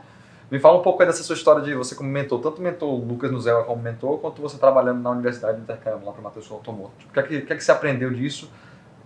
Me 0.51 0.59
fala 0.59 0.79
um 0.79 0.83
pouco 0.83 1.03
aí 1.03 1.07
dessa 1.07 1.23
sua 1.23 1.35
história 1.35 1.61
de 1.63 1.75
você 1.75 1.95
como 1.95 2.09
mentor, 2.09 2.41
tanto 2.41 2.63
mentor 2.63 2.89
Lucas 3.07 3.31
Nuzela 3.31 3.65
como 3.65 3.83
mentor, 3.83 4.19
quanto 4.19 4.41
você 4.41 4.57
trabalhando 4.57 5.03
na 5.03 5.11
Universidade 5.11 5.59
de 5.59 5.63
Intercâmbio, 5.63 6.07
lá 6.07 6.13
para 6.13 6.23
Matheus 6.23 6.51
Automoto. 6.51 6.93
Tipo, 6.99 7.11
o 7.11 7.13
que 7.13 7.21
é 7.21 7.23
que, 7.23 7.37
o 7.37 7.47
que 7.47 7.53
é 7.53 7.57
que 7.57 7.63
você 7.63 7.71
aprendeu 7.71 8.11
disso 8.11 8.51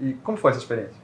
e 0.00 0.12
como 0.22 0.38
foi 0.38 0.52
essa 0.52 0.60
experiência? 0.60 1.02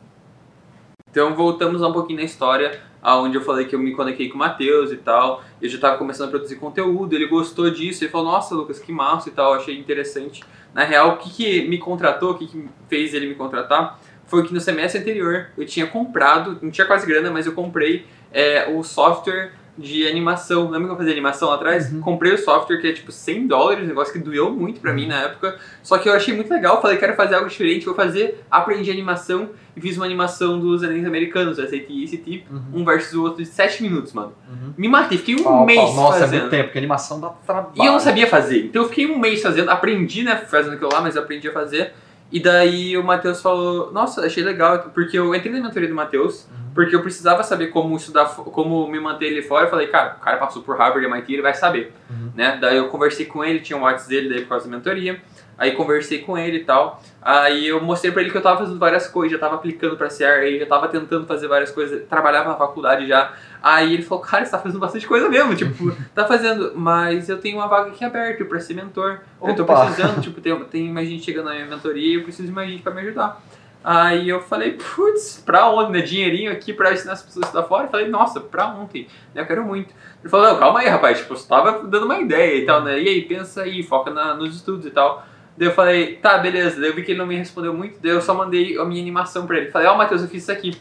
Então 1.11 1.35
voltamos 1.35 1.83
um 1.83 1.93
pouquinho 1.93 2.21
na 2.21 2.25
história, 2.25 2.81
aonde 3.03 3.37
eu 3.37 3.41
falei 3.43 3.67
que 3.67 3.75
eu 3.75 3.81
me 3.81 3.93
conectei 3.97 4.29
com 4.29 4.37
o 4.37 4.39
Matheus 4.39 4.93
e 4.93 4.97
tal. 4.99 5.43
Eu 5.61 5.69
já 5.69 5.75
estava 5.75 5.99
começando 5.99 6.29
a 6.29 6.31
produzir 6.31 6.57
conteúdo, 6.57 7.15
ele 7.15 7.27
gostou 7.27 7.69
disso, 7.71 8.05
ele 8.05 8.11
falou, 8.11 8.31
nossa 8.31 8.55
Lucas, 8.55 8.79
que 8.79 8.93
massa 8.93 9.29
e 9.29 9.33
tal, 9.33 9.55
achei 9.55 9.77
interessante. 9.77 10.45
Na 10.73 10.85
real, 10.85 11.15
o 11.15 11.17
que, 11.17 11.31
que 11.31 11.69
me 11.69 11.79
contratou, 11.79 12.33
o 12.33 12.35
que, 12.39 12.47
que 12.47 12.69
fez 12.89 13.13
ele 13.13 13.27
me 13.27 13.35
contratar, 13.35 13.99
foi 14.27 14.47
que 14.47 14.55
no 14.55 14.61
semestre 14.61 15.01
anterior 15.01 15.49
eu 15.57 15.67
tinha 15.67 15.87
comprado, 15.89 16.59
não 16.63 16.71
tinha 16.71 16.87
quase 16.87 17.05
grana, 17.07 17.29
mas 17.29 17.47
eu 17.47 17.55
comprei 17.55 18.07
é, 18.31 18.71
o 18.71 18.85
software 18.85 19.53
de 19.79 20.07
animação. 20.09 20.65
Lembra 20.71 20.89
que 20.89 20.93
eu 20.93 20.97
fazia 20.97 21.13
animação 21.13 21.49
lá 21.49 21.55
atrás? 21.55 21.93
Uhum. 21.93 22.01
Comprei 22.01 22.35
o 22.35 22.39
software 22.39 22.79
que 22.81 22.89
é 22.89 22.93
tipo 22.93 23.13
100 23.13 23.47
dólares, 23.47 23.85
um 23.85 23.87
negócio 23.87 24.13
que 24.13 24.19
doeu 24.19 24.51
muito 24.51 24.81
pra 24.81 24.93
mim 24.93 25.07
na 25.07 25.23
época. 25.23 25.57
Só 25.83 25.97
que 25.99 26.09
eu 26.09 26.13
achei 26.13 26.35
muito 26.35 26.51
legal, 26.53 26.83
falei, 26.83 26.97
quero 26.99 27.15
fazer 27.15 27.37
algo 27.37 27.49
diferente, 27.49 27.87
vou 27.87 27.95
fazer, 27.95 28.45
aprendi 28.51 28.91
animação 28.91 29.51
e 29.77 29.81
fiz 29.81 29.97
uma 29.97 30.05
animação 30.05 30.59
dos 30.59 30.83
anéis 30.83 31.07
americanos, 31.07 31.57
SAT 31.57 31.87
e 31.89 32.05
ACT, 32.05 32.45
um 32.75 32.85
versus 32.85 33.15
o 33.15 33.23
outro 33.23 33.43
de 33.43 33.49
7 33.49 33.83
minutos, 33.83 34.13
mano. 34.13 34.33
Me 34.77 34.89
matei, 34.89 35.17
fiquei 35.19 35.37
um 35.37 35.45
Pau, 35.45 35.65
mês 35.65 35.79
pau. 35.81 35.95
Nossa, 35.95 36.17
é 36.17 36.21
fazendo. 36.21 36.41
muito 36.41 36.51
tempo, 36.51 36.65
porque 36.65 36.79
animação 36.79 37.21
dá 37.21 37.29
trabalho. 37.29 37.73
E 37.77 37.87
eu 37.87 37.93
não 37.93 38.01
sabia 38.01 38.27
fazer. 38.27 38.65
Então 38.65 38.83
eu 38.83 38.89
fiquei 38.89 39.07
um 39.07 39.19
mês 39.19 39.41
fazendo, 39.41 39.71
aprendi, 39.71 40.23
né, 40.25 40.37
fazendo 40.37 40.75
aquilo 40.75 40.91
lá, 40.93 41.01
mas 41.01 41.15
eu 41.17 41.23
aprendi 41.23 41.49
a 41.49 41.53
fazer. 41.53 41.93
E 42.31 42.41
daí 42.41 42.95
o 42.99 43.03
Matheus 43.03 43.41
falou, 43.41 43.91
nossa, 43.93 44.21
achei 44.27 44.43
legal, 44.45 44.91
porque 44.93 45.19
eu 45.19 45.35
entrei 45.35 45.51
na 45.53 45.61
mentoria 45.63 45.89
do 45.89 45.95
Matheus, 45.95 46.47
Uhum. 46.51 46.68
Porque 46.79 46.95
eu 46.95 47.03
precisava 47.03 47.43
saber 47.43 47.69
como 47.73 47.97
estudar, 47.97 48.27
como 48.27 48.87
me 48.87 49.01
manter 49.01 49.27
ele 49.27 49.43
fora. 49.43 49.67
Eu 49.67 49.71
falei, 49.71 49.89
cara, 49.89 50.15
o 50.17 50.25
cara 50.25 50.37
passou 50.37 50.63
por 50.63 50.79
Harvard 50.79 51.05
e 51.05 51.11
MIT, 51.11 51.33
ele 51.33 51.43
vai 51.43 51.53
saber, 51.53 51.93
Uhum. 52.09 52.31
né? 52.37 52.57
Daí 52.61 52.77
eu 52.77 52.87
conversei 52.87 53.27
com 53.27 53.45
ele, 53.45 53.59
tinha 53.59 53.77
um 53.77 53.83
WhatsApp 53.83 54.09
dele 54.09 54.29
daí 54.29 54.43
por 54.43 54.51
causa 54.51 54.71
da 54.71 54.77
mentoria. 54.77 55.21
Aí 55.59 55.73
conversei 55.73 56.21
com 56.21 56.39
ele 56.39 56.59
e 56.59 56.65
tal. 56.65 57.03
Aí 57.21 57.67
eu 57.67 57.83
mostrei 57.83 58.13
pra 58.13 58.23
ele 58.23 58.31
que 58.31 58.37
eu 58.37 58.41
tava 58.41 58.59
fazendo 58.59 58.79
várias 58.79 59.09
coisas, 59.09 59.33
já 59.33 59.41
tava 59.45 59.57
aplicando 59.57 59.97
pra 59.97 60.07
CRA, 60.07 60.57
já 60.57 60.67
tava 60.67 60.87
tentando 60.87 61.27
fazer 61.27 61.49
várias 61.49 61.73
coisas, 61.73 62.05
trabalhava 62.09 62.51
na 62.51 62.55
faculdade 62.55 63.09
já. 63.09 63.33
Aí 63.61 63.93
ele 63.95 64.05
falou, 64.05 64.23
cara, 64.23 64.45
você 64.45 64.53
tá 64.53 64.59
fazendo 64.61 64.79
bastante 64.79 65.05
coisa 65.09 65.29
mesmo, 65.29 65.57
tipo, 65.57 65.93
tá 66.15 66.25
fazendo, 66.29 66.75
mas 66.77 67.29
eu 67.29 67.39
tenho 67.39 67.57
uma 67.57 67.67
vaga 67.67 67.91
aqui 67.91 68.05
aberta 68.05 68.45
pra 68.45 68.61
ser 68.61 68.75
mentor. 68.75 69.19
Eu 69.43 69.57
tô 69.57 69.65
Opa. 69.65 69.85
precisando, 69.87 70.21
tipo, 70.23 70.41
tem, 70.41 70.57
tem 70.67 70.93
mais 70.93 71.09
gente 71.09 71.25
chegando 71.25 71.47
na 71.47 71.55
minha 71.55 71.67
mentoria 71.67 72.13
e 72.13 72.15
eu 72.15 72.23
preciso 72.23 72.47
de 72.47 72.55
mais 72.55 72.71
gente 72.71 72.85
pra 72.85 72.95
me 72.95 73.01
ajudar. 73.01 73.43
Aí 73.83 74.29
eu 74.29 74.41
falei, 74.41 74.73
putz, 74.73 75.43
pra 75.45 75.71
onde, 75.71 75.93
né? 75.93 76.01
Dinheirinho 76.01 76.51
aqui 76.53 76.73
pra 76.73 76.93
ensinar 76.93 77.13
as 77.13 77.23
pessoas 77.23 77.51
da 77.53 77.63
fora. 77.63 77.85
Eu 77.85 77.89
falei, 77.91 78.09
nossa, 78.09 78.41
pra 78.41 78.67
ontem, 78.69 79.07
né? 79.35 79.43
Eu 79.43 79.47
quero 79.47 79.65
muito. 79.65 79.95
Ele 80.21 80.29
falou, 80.29 80.49
não, 80.49 80.59
calma 80.59 80.81
aí, 80.81 80.89
rapaz, 80.89 81.19
tipo, 81.19 81.37
você 81.37 81.49
tava 81.49 81.87
dando 81.87 82.05
uma 82.07 82.19
ideia 82.19 82.59
e 82.63 82.67
tal, 82.67 82.83
né? 82.83 83.01
E 83.01 83.09
aí, 83.09 83.23
pensa 83.23 83.63
aí, 83.63 83.83
foca 83.83 84.11
na- 84.11 84.35
nos 84.35 84.57
estudos 84.57 84.85
e 84.85 84.91
tal. 84.91 85.25
Daí 85.57 85.69
eu 85.69 85.73
falei, 85.75 86.17
tá, 86.17 86.39
beleza. 86.39 86.81
Daí 86.81 86.91
eu 86.91 86.95
vi 86.95 87.03
que 87.03 87.13
ele 87.13 87.19
não 87.19 87.27
me 87.27 87.37
respondeu 87.37 87.73
muito, 87.73 87.99
daí 88.01 88.13
eu 88.13 88.21
só 88.21 88.35
mandei 88.35 88.77
a 88.79 88.85
minha 88.85 89.01
animação 89.01 89.47
pra 89.47 89.59
ele. 89.59 89.71
Falei, 89.71 89.89
ó, 89.89 89.97
Matheus, 89.97 90.23
eu 90.23 90.29
fiz 90.29 90.43
isso 90.43 90.53
aqui. 90.53 90.77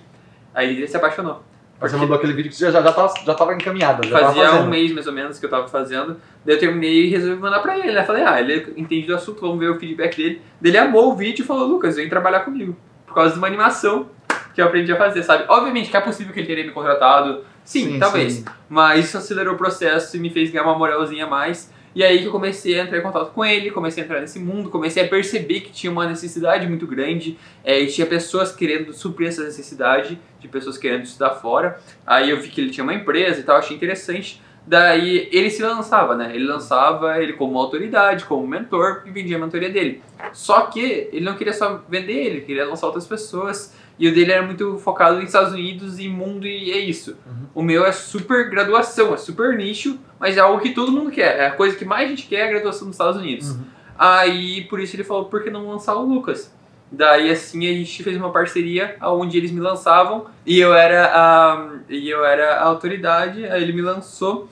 Aí 0.53 0.75
ele 0.77 0.87
se 0.87 0.97
apaixonou. 0.97 1.43
Você 1.79 1.95
mandou 1.95 2.17
aquele 2.17 2.33
vídeo 2.33 2.51
que 2.51 2.59
já, 2.59 2.71
já, 2.71 2.81
já, 2.81 2.91
tava, 2.91 3.13
já 3.23 3.33
tava 3.35 3.53
encaminhado, 3.53 4.07
já 4.07 4.17
Fazia 4.17 4.45
tava 4.45 4.63
um 4.63 4.67
mês 4.67 4.91
mais 4.91 5.05
ou 5.05 5.13
menos 5.13 5.37
que 5.37 5.45
eu 5.45 5.49
tava 5.49 5.67
fazendo. 5.67 6.17
Daí 6.43 6.55
eu 6.55 6.59
terminei 6.59 7.05
e 7.05 7.09
resolvi 7.09 7.39
mandar 7.39 7.59
pra 7.59 7.77
ele. 7.77 7.91
Né? 7.91 8.03
Falei, 8.03 8.23
ah, 8.23 8.39
ele 8.41 8.73
entende 8.75 9.05
do 9.05 9.15
assunto, 9.15 9.41
vamos 9.41 9.59
ver 9.59 9.69
o 9.69 9.79
feedback 9.79 10.17
dele. 10.17 10.41
Daí 10.59 10.71
ele 10.71 10.77
amou 10.79 11.11
o 11.11 11.15
vídeo 11.15 11.43
e 11.43 11.45
falou, 11.45 11.67
Lucas, 11.67 11.95
vem 11.95 12.09
trabalhar 12.09 12.39
comigo. 12.39 12.75
Por 13.05 13.13
causa 13.13 13.33
de 13.33 13.37
uma 13.37 13.47
animação 13.47 14.09
que 14.55 14.61
eu 14.61 14.65
aprendi 14.65 14.91
a 14.91 14.95
fazer, 14.95 15.21
sabe? 15.21 15.45
Obviamente 15.47 15.91
que 15.91 15.97
é 15.97 16.01
possível 16.01 16.33
que 16.33 16.39
ele 16.39 16.47
teria 16.47 16.65
me 16.65 16.71
contratado. 16.71 17.43
Sim, 17.63 17.91
Sim, 17.91 17.99
talvez. 17.99 18.33
sim. 18.33 18.45
Mas 18.67 19.05
isso 19.05 19.17
acelerou 19.17 19.53
o 19.53 19.57
processo 19.57 20.17
e 20.17 20.19
me 20.19 20.31
fez 20.31 20.49
ganhar 20.49 20.63
uma 20.63 20.75
moralzinha 20.77 21.25
a 21.25 21.29
mais. 21.29 21.71
E 21.97 22.03
aí 22.03 22.19
que 22.19 22.27
eu 22.27 22.31
comecei 22.31 22.79
a 22.79 22.83
entrar 22.83 22.99
em 22.99 23.01
contato 23.01 23.31
com 23.31 23.43
ele, 23.43 23.71
comecei 23.71 24.03
a 24.03 24.05
entrar 24.05 24.21
nesse 24.21 24.37
mundo, 24.37 24.69
comecei 24.69 25.03
a 25.03 25.07
perceber 25.07 25.61
que 25.61 25.71
tinha 25.71 25.91
uma 25.91 26.05
necessidade 26.05 26.67
muito 26.67 26.85
grande 26.85 27.39
é, 27.63 27.79
e 27.79 27.87
tinha 27.87 28.05
pessoas 28.05 28.51
querendo 28.51 28.93
suprir 28.93 29.29
essa 29.29 29.43
necessidade, 29.43 30.19
de 30.39 30.47
pessoas 30.47 30.77
querendo 30.77 31.05
estudar 31.05 31.31
fora. 31.31 31.79
Aí 32.05 32.29
eu 32.29 32.39
vi 32.39 32.49
que 32.49 32.61
ele 32.61 32.69
tinha 32.69 32.83
uma 32.83 32.93
empresa 32.93 33.39
e 33.39 33.43
tal, 33.43 33.57
achei 33.57 33.75
interessante. 33.75 34.39
Daí 34.67 35.27
ele 35.31 35.49
se 35.49 35.63
lançava, 35.63 36.15
né? 36.15 36.35
Ele 36.35 36.45
lançava 36.45 37.19
ele 37.19 37.33
como 37.33 37.57
autoridade, 37.57 38.25
como 38.25 38.45
mentor 38.45 39.01
e 39.07 39.09
vendia 39.09 39.35
a 39.35 39.39
mentoria 39.39 39.71
dele. 39.71 40.03
Só 40.33 40.67
que 40.67 41.09
ele 41.11 41.25
não 41.25 41.35
queria 41.35 41.53
só 41.53 41.83
vender 41.89 42.13
ele, 42.13 42.41
queria 42.41 42.67
lançar 42.67 42.85
outras 42.85 43.07
pessoas. 43.07 43.73
E 43.99 44.07
o 44.07 44.13
dele 44.13 44.31
era 44.31 44.45
muito 44.45 44.77
focado 44.77 45.15
nos 45.15 45.25
Estados 45.25 45.53
Unidos 45.53 45.99
e 45.99 46.07
mundo 46.07 46.45
e 46.45 46.71
é 46.71 46.77
isso. 46.77 47.17
Uhum. 47.25 47.47
O 47.55 47.63
meu 47.63 47.85
é 47.85 47.91
super 47.91 48.49
graduação, 48.49 49.13
é 49.13 49.17
super 49.17 49.57
nicho, 49.57 49.99
mas 50.19 50.37
é 50.37 50.39
algo 50.39 50.61
que 50.61 50.69
todo 50.69 50.91
mundo 50.91 51.09
quer. 51.09 51.37
É 51.37 51.47
a 51.47 51.51
coisa 51.51 51.75
que 51.75 51.83
mais 51.83 52.05
a 52.05 52.09
gente 52.09 52.27
quer 52.27 52.41
é 52.41 52.43
a 52.43 52.51
graduação 52.51 52.87
nos 52.87 52.95
Estados 52.95 53.19
Unidos. 53.19 53.49
Uhum. 53.49 53.63
Aí 53.97 54.65
por 54.65 54.79
isso 54.79 54.95
ele 54.95 55.03
falou, 55.03 55.25
por 55.25 55.43
que 55.43 55.49
não 55.49 55.67
lançar 55.67 55.95
o 55.95 56.05
Lucas? 56.05 56.53
Daí 56.91 57.29
assim 57.31 57.67
a 57.67 57.73
gente 57.73 58.03
fez 58.03 58.15
uma 58.15 58.31
parceria 58.31 58.95
onde 59.01 59.37
eles 59.37 59.51
me 59.51 59.59
lançavam 59.59 60.27
e 60.45 60.59
eu 60.59 60.73
era 60.73 61.11
a, 61.13 61.69
e 61.89 62.09
eu 62.09 62.23
era 62.23 62.57
a 62.57 62.63
autoridade, 62.65 63.45
aí 63.45 63.61
ele 63.61 63.73
me 63.73 63.81
lançou. 63.81 64.47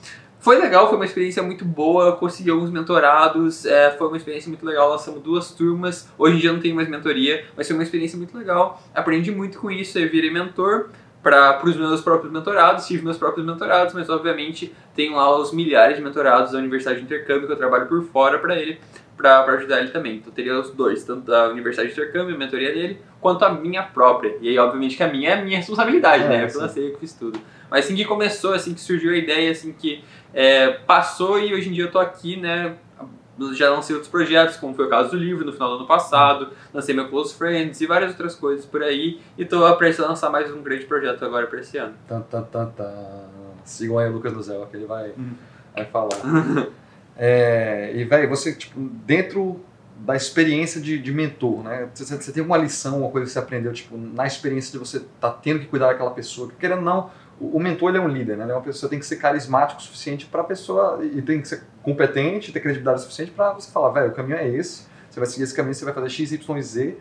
Foi 0.46 0.58
legal, 0.58 0.86
foi 0.86 0.94
uma 0.94 1.04
experiência 1.04 1.42
muito 1.42 1.64
boa, 1.64 2.12
consegui 2.12 2.50
alguns 2.50 2.70
mentorados, 2.70 3.66
é, 3.66 3.90
foi 3.90 4.06
uma 4.06 4.16
experiência 4.16 4.48
muito 4.48 4.64
legal, 4.64 4.88
lançamos 4.90 5.20
duas 5.20 5.50
turmas, 5.50 6.08
hoje 6.16 6.36
em 6.36 6.38
dia 6.38 6.52
não 6.52 6.60
tenho 6.60 6.76
mais 6.76 6.88
mentoria, 6.88 7.44
mas 7.56 7.66
foi 7.66 7.74
uma 7.74 7.82
experiência 7.82 8.16
muito 8.16 8.38
legal, 8.38 8.80
aprendi 8.94 9.32
muito 9.32 9.58
com 9.58 9.72
isso, 9.72 9.98
eu 9.98 10.08
virei 10.08 10.30
mentor 10.30 10.90
para 11.20 11.60
os 11.64 11.74
meus 11.76 12.00
próprios 12.00 12.32
mentorados, 12.32 12.86
tive 12.86 13.02
meus 13.02 13.18
próprios 13.18 13.44
mentorados, 13.44 13.92
mas 13.92 14.08
obviamente 14.08 14.72
tenho 14.94 15.16
lá 15.16 15.36
os 15.36 15.52
milhares 15.52 15.96
de 15.96 16.02
mentorados 16.04 16.52
da 16.52 16.58
Universidade 16.58 17.00
de 17.00 17.06
Intercâmbio 17.06 17.48
que 17.48 17.52
eu 17.52 17.56
trabalho 17.56 17.88
por 17.88 18.04
fora 18.04 18.38
para 18.38 18.56
ele, 18.56 18.78
para 19.16 19.44
ajudar 19.44 19.80
ele 19.80 19.88
também. 19.90 20.16
Então 20.16 20.32
teria 20.32 20.58
os 20.58 20.70
dois, 20.70 21.02
tanto 21.04 21.22
da 21.22 21.48
Universidade 21.48 21.88
de 21.88 21.94
Intercâmbio, 22.00 22.34
a 22.34 22.38
mentoria 22.38 22.72
dele, 22.72 23.00
quanto 23.20 23.44
a 23.44 23.52
minha 23.52 23.82
própria. 23.82 24.36
E 24.40 24.48
aí, 24.48 24.58
obviamente, 24.58 24.96
que 24.96 25.02
a 25.02 25.08
minha 25.08 25.30
é 25.30 25.32
a 25.40 25.42
minha 25.44 25.56
responsabilidade, 25.56 26.24
É, 26.24 26.28
né? 26.28 26.50
Eu 26.52 26.60
lancei, 26.60 26.92
eu 26.92 26.98
fiz 26.98 27.12
tudo. 27.14 27.38
Mas 27.70 27.84
assim 27.84 27.96
que 27.96 28.04
começou, 28.04 28.52
assim 28.52 28.74
que 28.74 28.80
surgiu 28.80 29.12
a 29.12 29.16
ideia, 29.16 29.50
assim 29.50 29.72
que 29.72 30.04
é, 30.32 30.68
passou 30.70 31.38
e 31.40 31.52
hoje 31.54 31.68
em 31.68 31.72
dia 31.72 31.84
eu 31.84 31.90
tô 31.90 31.98
aqui, 31.98 32.36
né? 32.36 32.76
Já 33.52 33.68
lancei 33.70 33.94
outros 33.94 34.10
projetos, 34.10 34.56
como 34.56 34.74
foi 34.74 34.86
o 34.86 34.88
caso 34.88 35.10
do 35.10 35.16
livro 35.16 35.44
no 35.44 35.52
final 35.52 35.68
do 35.70 35.76
ano 35.76 35.86
passado, 35.86 36.48
lancei 36.72 36.94
meu 36.94 37.08
Close 37.08 37.34
Friends 37.34 37.78
e 37.82 37.86
várias 37.86 38.12
outras 38.12 38.34
coisas 38.34 38.64
por 38.64 38.82
aí. 38.82 39.20
E 39.36 39.44
tô 39.44 39.70
prestes 39.76 40.02
a 40.04 40.08
lançar 40.08 40.30
mais 40.30 40.50
um 40.50 40.62
grande 40.62 40.86
projeto 40.86 41.22
agora 41.22 41.46
para 41.46 41.60
esse 41.60 41.76
ano. 41.76 41.92
Tan, 42.08 42.20
tan, 42.22 42.42
tan, 42.44 42.66
tan. 42.70 42.90
Sigam 43.64 43.98
aí 43.98 44.08
o 44.08 44.12
Lucas 44.12 44.32
Luzel, 44.32 44.66
que 44.70 44.76
ele 44.76 44.86
vai, 44.86 45.10
Hum. 45.18 45.32
vai 45.74 45.84
falar. 45.84 46.08
É, 47.16 47.92
e, 47.94 48.04
velho, 48.04 48.28
você, 48.28 48.54
tipo, 48.54 48.78
dentro 48.78 49.60
da 49.98 50.14
experiência 50.14 50.80
de, 50.80 50.98
de 50.98 51.12
mentor, 51.12 51.62
né? 51.62 51.88
Você, 51.94 52.16
você 52.16 52.32
tem 52.32 52.42
uma 52.42 52.56
lição, 52.56 53.00
uma 53.00 53.10
coisa 53.10 53.26
que 53.26 53.32
você 53.32 53.38
aprendeu, 53.38 53.72
tipo, 53.72 53.96
na 53.96 54.26
experiência 54.26 54.72
de 54.72 54.78
você 54.78 54.98
estar 54.98 55.30
tendo 55.42 55.60
que 55.60 55.66
cuidar 55.66 55.88
daquela 55.88 56.10
pessoa, 56.10 56.48
que 56.48 56.56
querendo 56.56 56.78
ou 56.78 56.84
não, 56.84 57.10
o, 57.40 57.56
o 57.56 57.60
mentor 57.60 57.90
ele 57.90 57.98
é 57.98 58.00
um 58.00 58.08
líder, 58.08 58.36
né? 58.36 58.44
Ele 58.44 58.52
é 58.52 58.54
uma 58.54 58.62
pessoa 58.62 58.90
tem 58.90 58.98
que 58.98 59.06
ser 59.06 59.16
carismático 59.16 59.80
o 59.80 59.82
suficiente 59.82 60.26
para 60.26 60.42
a 60.42 60.44
pessoa 60.44 61.00
e 61.02 61.22
tem 61.22 61.40
que 61.40 61.48
ser 61.48 61.64
competente, 61.82 62.52
ter 62.52 62.60
credibilidade 62.60 63.00
suficiente 63.02 63.30
para 63.30 63.54
você 63.54 63.70
falar, 63.70 63.90
velho, 63.90 64.10
o 64.10 64.14
caminho 64.14 64.36
é 64.36 64.48
esse, 64.48 64.86
você 65.08 65.18
vai 65.18 65.28
seguir 65.28 65.44
esse 65.44 65.54
caminho, 65.54 65.74
você 65.74 65.84
vai 65.84 65.94
fazer 65.94 66.10
x, 66.10 66.32
y, 66.32 66.62
z 66.62 66.96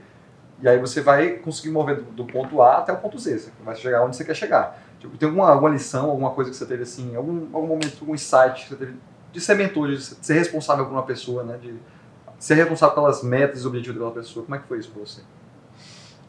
e 0.61 0.69
aí 0.69 0.79
você 0.79 1.01
vai 1.01 1.31
conseguir 1.31 1.69
mover 1.69 1.97
do, 1.97 2.03
do 2.03 2.25
ponto 2.25 2.61
A 2.61 2.77
até 2.77 2.93
o 2.93 2.97
ponto 2.97 3.19
Z, 3.19 3.39
você 3.39 3.51
vai 3.63 3.75
chegar 3.75 4.05
onde 4.05 4.15
você 4.15 4.23
quer 4.23 4.35
chegar. 4.35 4.81
Tipo, 4.99 5.17
tem 5.17 5.27
alguma, 5.27 5.49
alguma 5.49 5.69
lição, 5.69 6.09
alguma 6.09 6.31
coisa 6.31 6.49
que 6.49 6.55
você 6.55 6.65
teve 6.65 6.83
assim, 6.83 7.13
algum, 7.15 7.47
algum 7.53 7.67
momento, 7.67 7.97
algum 7.99 8.15
insight 8.15 8.63
que 8.63 8.69
você 8.69 8.75
teve 8.77 8.93
de 9.35 9.41
ser 9.41 9.55
mentor, 9.55 9.89
de 9.89 10.01
ser 10.01 10.33
responsável 10.33 10.85
por 10.85 10.93
uma 10.93 11.03
pessoa, 11.03 11.43
né? 11.43 11.59
De 11.61 11.73
ser 12.39 12.55
responsável 12.55 12.95
pelas 12.95 13.21
metas 13.21 13.63
e 13.63 13.67
objetivos 13.67 13.99
daquela 13.99 14.15
pessoa. 14.15 14.45
Como 14.45 14.55
é 14.55 14.59
que 14.59 14.67
foi 14.67 14.79
isso 14.79 14.89
para 14.89 15.01
você? 15.01 15.21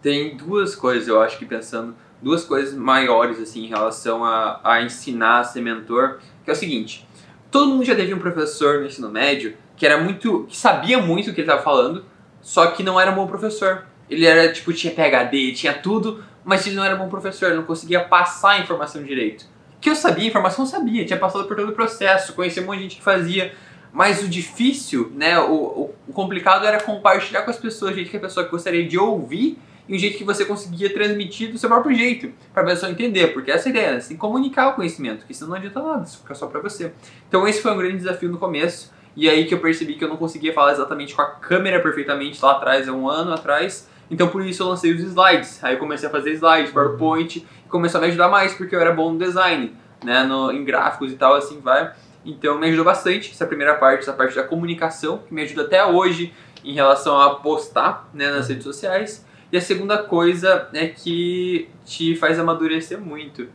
Tem 0.02 0.36
duas 0.36 0.74
coisas, 0.74 1.06
eu 1.06 1.22
acho 1.22 1.38
que 1.38 1.46
pensando, 1.46 1.94
duas 2.20 2.44
coisas 2.44 2.74
maiores 2.74 3.38
assim 3.38 3.64
em 3.64 3.68
relação 3.68 4.24
a, 4.24 4.60
a 4.64 4.82
ensinar 4.82 5.40
a 5.40 5.44
ser 5.44 5.60
mentor, 5.60 6.18
que 6.44 6.50
é 6.50 6.52
o 6.52 6.56
seguinte, 6.56 7.06
todo 7.48 7.68
mundo 7.68 7.84
já 7.84 7.94
teve 7.94 8.12
um 8.12 8.18
professor 8.18 8.80
no 8.80 8.86
ensino 8.86 9.08
médio 9.08 9.56
que 9.76 9.86
era 9.86 10.02
muito, 10.02 10.44
que 10.48 10.56
sabia 10.56 10.98
muito 10.98 11.30
o 11.30 11.34
que 11.34 11.42
ele 11.42 11.48
estava 11.48 11.62
falando, 11.62 12.04
só 12.40 12.68
que 12.68 12.82
não 12.82 12.98
era 12.98 13.10
um 13.10 13.14
bom 13.14 13.26
professor. 13.26 13.84
Ele 14.08 14.24
era 14.24 14.52
tipo 14.52 14.72
tinha 14.72 14.92
PhD, 14.92 15.52
tinha 15.52 15.74
tudo, 15.74 16.24
mas 16.44 16.66
ele 16.66 16.76
não 16.76 16.84
era 16.84 16.96
bom 16.96 17.08
professor, 17.08 17.46
ele 17.46 17.56
não 17.56 17.64
conseguia 17.64 18.02
passar 18.02 18.52
a 18.52 18.58
informação 18.58 19.02
direito. 19.02 19.46
Que 19.86 19.90
eu 19.90 19.94
sabia, 19.94 20.26
informação 20.26 20.64
eu 20.64 20.68
sabia, 20.68 21.04
tinha 21.04 21.16
passado 21.16 21.44
por 21.44 21.56
todo 21.56 21.68
o 21.68 21.72
processo, 21.72 22.32
conhecia 22.32 22.60
um 22.60 22.66
monte 22.66 22.78
de 22.78 22.82
gente 22.82 22.96
que 22.96 23.04
fazia, 23.04 23.54
mas 23.92 24.20
o 24.20 24.26
difícil, 24.26 25.12
né, 25.14 25.38
o, 25.38 25.94
o, 26.08 26.12
complicado 26.12 26.66
era 26.66 26.82
compartilhar 26.82 27.42
com 27.42 27.52
as 27.52 27.56
pessoas, 27.56 27.92
o 27.92 27.94
jeito 27.94 28.10
que 28.10 28.16
a 28.16 28.20
pessoa 28.20 28.48
gostaria 28.48 28.84
de 28.84 28.98
ouvir 28.98 29.56
e 29.88 29.94
o 29.94 29.96
jeito 29.96 30.18
que 30.18 30.24
você 30.24 30.44
conseguia 30.44 30.92
transmitir 30.92 31.52
do 31.52 31.58
seu 31.58 31.68
próprio 31.68 31.94
jeito, 31.94 32.32
para 32.52 32.64
a 32.64 32.66
pessoa 32.66 32.90
entender, 32.90 33.28
porque 33.28 33.48
essa 33.48 33.68
é 33.68 33.70
ideia, 33.70 33.92
né? 33.92 34.00
você 34.00 34.16
comunicar 34.16 34.70
o 34.70 34.72
conhecimento, 34.72 35.24
que 35.24 35.32
senão 35.32 35.50
não 35.50 35.56
adianta 35.56 35.80
nada, 35.80 36.02
isso 36.02 36.18
fica 36.18 36.34
só 36.34 36.48
para 36.48 36.60
você. 36.60 36.90
Então 37.28 37.46
esse 37.46 37.62
foi 37.62 37.70
um 37.70 37.78
grande 37.78 37.98
desafio 37.98 38.28
no 38.28 38.38
começo, 38.38 38.92
e 39.14 39.30
aí 39.30 39.44
que 39.44 39.54
eu 39.54 39.60
percebi 39.60 39.94
que 39.94 40.02
eu 40.02 40.08
não 40.08 40.16
conseguia 40.16 40.52
falar 40.52 40.72
exatamente 40.72 41.14
com 41.14 41.22
a 41.22 41.26
câmera 41.26 41.80
perfeitamente 41.80 42.44
lá 42.44 42.56
atrás, 42.56 42.88
há 42.88 42.92
um 42.92 43.08
ano 43.08 43.32
atrás, 43.32 43.88
então 44.10 44.28
por 44.28 44.44
isso 44.44 44.62
eu 44.62 44.68
lancei 44.68 44.92
os 44.92 45.00
slides. 45.00 45.62
Aí 45.62 45.74
eu 45.74 45.78
comecei 45.78 46.08
a 46.08 46.12
fazer 46.12 46.32
slides, 46.32 46.72
PowerPoint, 46.72 47.38
e 47.38 47.68
começou 47.68 47.98
a 47.98 48.02
me 48.02 48.08
ajudar 48.08 48.28
mais 48.28 48.54
porque 48.54 48.74
eu 48.74 48.80
era 48.80 48.92
bom 48.92 49.12
no 49.12 49.18
design, 49.18 49.74
né, 50.04 50.24
no, 50.24 50.52
em 50.52 50.64
gráficos 50.64 51.12
e 51.12 51.16
tal, 51.16 51.34
assim 51.34 51.60
vai. 51.60 51.92
Então 52.24 52.58
me 52.58 52.66
ajudou 52.66 52.84
bastante 52.84 53.30
essa 53.30 53.46
primeira 53.46 53.74
parte, 53.74 54.00
essa 54.00 54.12
parte 54.12 54.34
da 54.34 54.42
comunicação, 54.42 55.18
que 55.18 55.32
me 55.32 55.42
ajuda 55.42 55.62
até 55.62 55.84
hoje 55.84 56.32
em 56.64 56.74
relação 56.74 57.20
a 57.20 57.36
postar 57.36 58.08
né, 58.12 58.30
nas 58.30 58.48
redes 58.48 58.64
sociais. 58.64 59.24
E 59.52 59.56
a 59.56 59.60
segunda 59.60 59.98
coisa 59.98 60.68
é 60.74 60.88
que 60.88 61.68
te 61.84 62.16
faz 62.16 62.38
amadurecer 62.38 63.00
muito. 63.00 63.48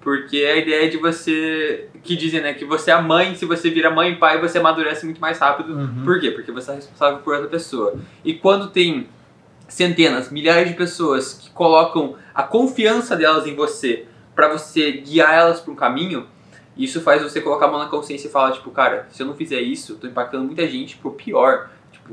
Porque 0.00 0.36
a 0.36 0.56
ideia 0.56 0.88
de 0.88 0.96
você. 0.98 1.88
Que 2.02 2.14
dizem, 2.14 2.40
né? 2.40 2.54
Que 2.54 2.64
você 2.64 2.92
é 2.92 3.00
mãe, 3.00 3.34
se 3.34 3.44
você 3.44 3.70
vira 3.70 3.90
mãe 3.90 4.12
e 4.12 4.16
pai, 4.16 4.40
você 4.40 4.58
amadurece 4.58 5.04
muito 5.04 5.20
mais 5.20 5.38
rápido. 5.38 5.72
Uhum. 5.72 6.04
Por 6.04 6.20
quê? 6.20 6.30
Porque 6.30 6.52
você 6.52 6.70
é 6.70 6.74
responsável 6.76 7.18
por 7.18 7.34
outra 7.34 7.48
pessoa. 7.48 7.94
E 8.24 8.34
quando 8.34 8.68
tem 8.68 9.08
centenas, 9.68 10.30
milhares 10.30 10.68
de 10.68 10.74
pessoas 10.74 11.34
que 11.34 11.50
colocam 11.50 12.16
a 12.34 12.42
confiança 12.42 13.16
delas 13.16 13.46
em 13.46 13.54
você 13.54 14.06
para 14.34 14.48
você 14.48 14.92
guiar 14.92 15.34
elas 15.34 15.60
para 15.60 15.72
um 15.72 15.76
caminho, 15.76 16.28
isso 16.76 17.00
faz 17.00 17.22
você 17.22 17.40
colocar 17.40 17.66
a 17.66 17.70
mão 17.70 17.78
na 17.78 17.86
consciência 17.86 18.28
e 18.28 18.30
falar, 18.30 18.52
tipo, 18.52 18.70
cara, 18.70 19.06
se 19.10 19.22
eu 19.22 19.26
não 19.26 19.34
fizer 19.34 19.60
isso, 19.60 19.92
eu 19.92 19.96
tô 19.96 20.06
impactando 20.06 20.44
muita 20.44 20.68
gente 20.68 20.98
pro 20.98 21.12
pior. 21.12 21.70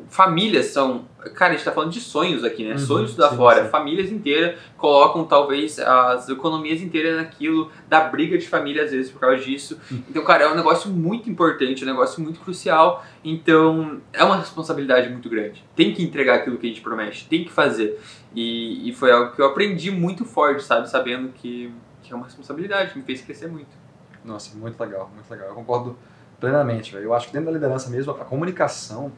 Famílias 0.09 0.67
são. 0.67 1.05
Cara, 1.35 1.53
a 1.53 1.55
gente 1.55 1.65
tá 1.65 1.71
falando 1.71 1.91
de 1.91 1.99
sonhos 1.99 2.43
aqui, 2.43 2.63
né? 2.63 2.73
Uhum, 2.73 2.79
sonhos 2.79 3.15
da 3.15 3.29
sim, 3.29 3.37
fora. 3.37 3.63
sim. 3.63 3.69
Famílias 3.69 4.11
inteiras 4.11 4.59
colocam 4.77 5.23
talvez 5.25 5.79
as 5.79 6.27
economias 6.29 6.81
inteiras 6.81 7.15
naquilo, 7.15 7.71
da 7.87 8.01
briga 8.01 8.37
de 8.37 8.47
família 8.47 8.83
às 8.83 8.91
vezes 8.91 9.11
por 9.11 9.19
causa 9.19 9.37
disso. 9.37 9.79
Então, 10.09 10.23
cara, 10.23 10.43
é 10.43 10.51
um 10.51 10.55
negócio 10.55 10.89
muito 10.91 11.29
importante, 11.29 11.83
um 11.83 11.87
negócio 11.87 12.21
muito 12.21 12.39
crucial. 12.39 13.05
Então, 13.23 14.01
é 14.11 14.23
uma 14.23 14.37
responsabilidade 14.37 15.09
muito 15.09 15.29
grande. 15.29 15.63
Tem 15.75 15.93
que 15.93 16.03
entregar 16.03 16.35
aquilo 16.35 16.57
que 16.57 16.65
a 16.65 16.69
gente 16.69 16.81
promete, 16.81 17.27
tem 17.27 17.43
que 17.43 17.51
fazer. 17.51 17.99
E, 18.35 18.89
e 18.89 18.93
foi 18.93 19.11
algo 19.11 19.33
que 19.33 19.41
eu 19.41 19.45
aprendi 19.45 19.91
muito 19.91 20.25
forte, 20.25 20.63
sabe? 20.63 20.89
Sabendo 20.89 21.29
que, 21.29 21.71
que 22.01 22.11
é 22.11 22.15
uma 22.15 22.25
responsabilidade, 22.25 22.97
me 22.97 23.03
fez 23.03 23.21
crescer 23.21 23.47
muito. 23.47 23.83
Nossa, 24.25 24.55
muito 24.57 24.79
legal, 24.79 25.11
muito 25.13 25.29
legal. 25.29 25.49
Eu 25.49 25.55
concordo 25.55 25.97
plenamente, 26.39 26.91
velho. 26.91 27.05
Eu 27.05 27.13
acho 27.13 27.27
que 27.27 27.33
dentro 27.33 27.47
da 27.47 27.51
liderança 27.53 27.89
mesmo, 27.89 28.11
a 28.11 28.25
comunicação 28.25 29.11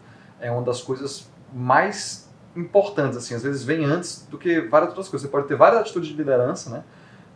é 0.45 0.51
uma 0.51 0.61
das 0.61 0.81
coisas 0.81 1.27
mais 1.53 2.29
importantes, 2.55 3.17
assim. 3.17 3.35
Às 3.35 3.43
vezes 3.43 3.63
vem 3.63 3.83
antes 3.83 4.25
do 4.29 4.37
que 4.37 4.61
várias 4.61 4.89
outras 4.89 5.07
coisas. 5.07 5.27
Você 5.27 5.31
pode 5.31 5.47
ter 5.47 5.55
várias 5.55 5.81
atitudes 5.81 6.09
de 6.09 6.15
liderança, 6.15 6.69
né? 6.69 6.83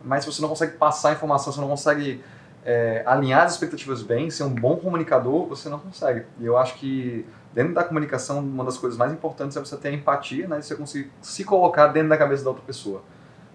Mas 0.04 0.24
se 0.24 0.32
você 0.32 0.41
não 0.41 0.50
consegue 0.50 0.78
passar 0.78 1.10
a 1.10 1.13
informação, 1.13 1.52
você 1.52 1.60
não 1.60 1.67
consegue 1.67 2.24
é, 2.63 3.04
alinhar 3.06 3.43
as 3.43 3.54
expectativas 3.54 4.02
bem, 4.02 4.30
ser 4.30 4.43
um 4.43 4.54
bom 4.54 4.78
comunicador, 4.78 5.48
você 5.48 5.67
não 5.67 5.80
consegue. 5.80 6.26
E 6.39 6.45
eu 6.45 6.58
acho 6.58 6.76
que 6.76 7.26
dentro 7.54 7.74
da 7.74 7.84
comunicação, 7.84 8.39
uma 8.39 8.63
das 8.63 8.78
coisas 8.78 8.98
mais 8.98 9.12
importantes 9.12 9.58
é 9.58 9.60
você 9.60 9.76
ter 9.76 9.91
empatia, 9.91 10.48
né? 10.48 10.60
E 10.60 10.63
você 10.63 10.76
conseguir 10.76 11.12
se 11.22 11.43
colocar 11.43 11.88
dentro 11.88 12.10
da 12.10 12.17
cabeça 12.17 12.43
da 12.43 12.52
outra 12.52 12.63
pessoa. 12.65 13.02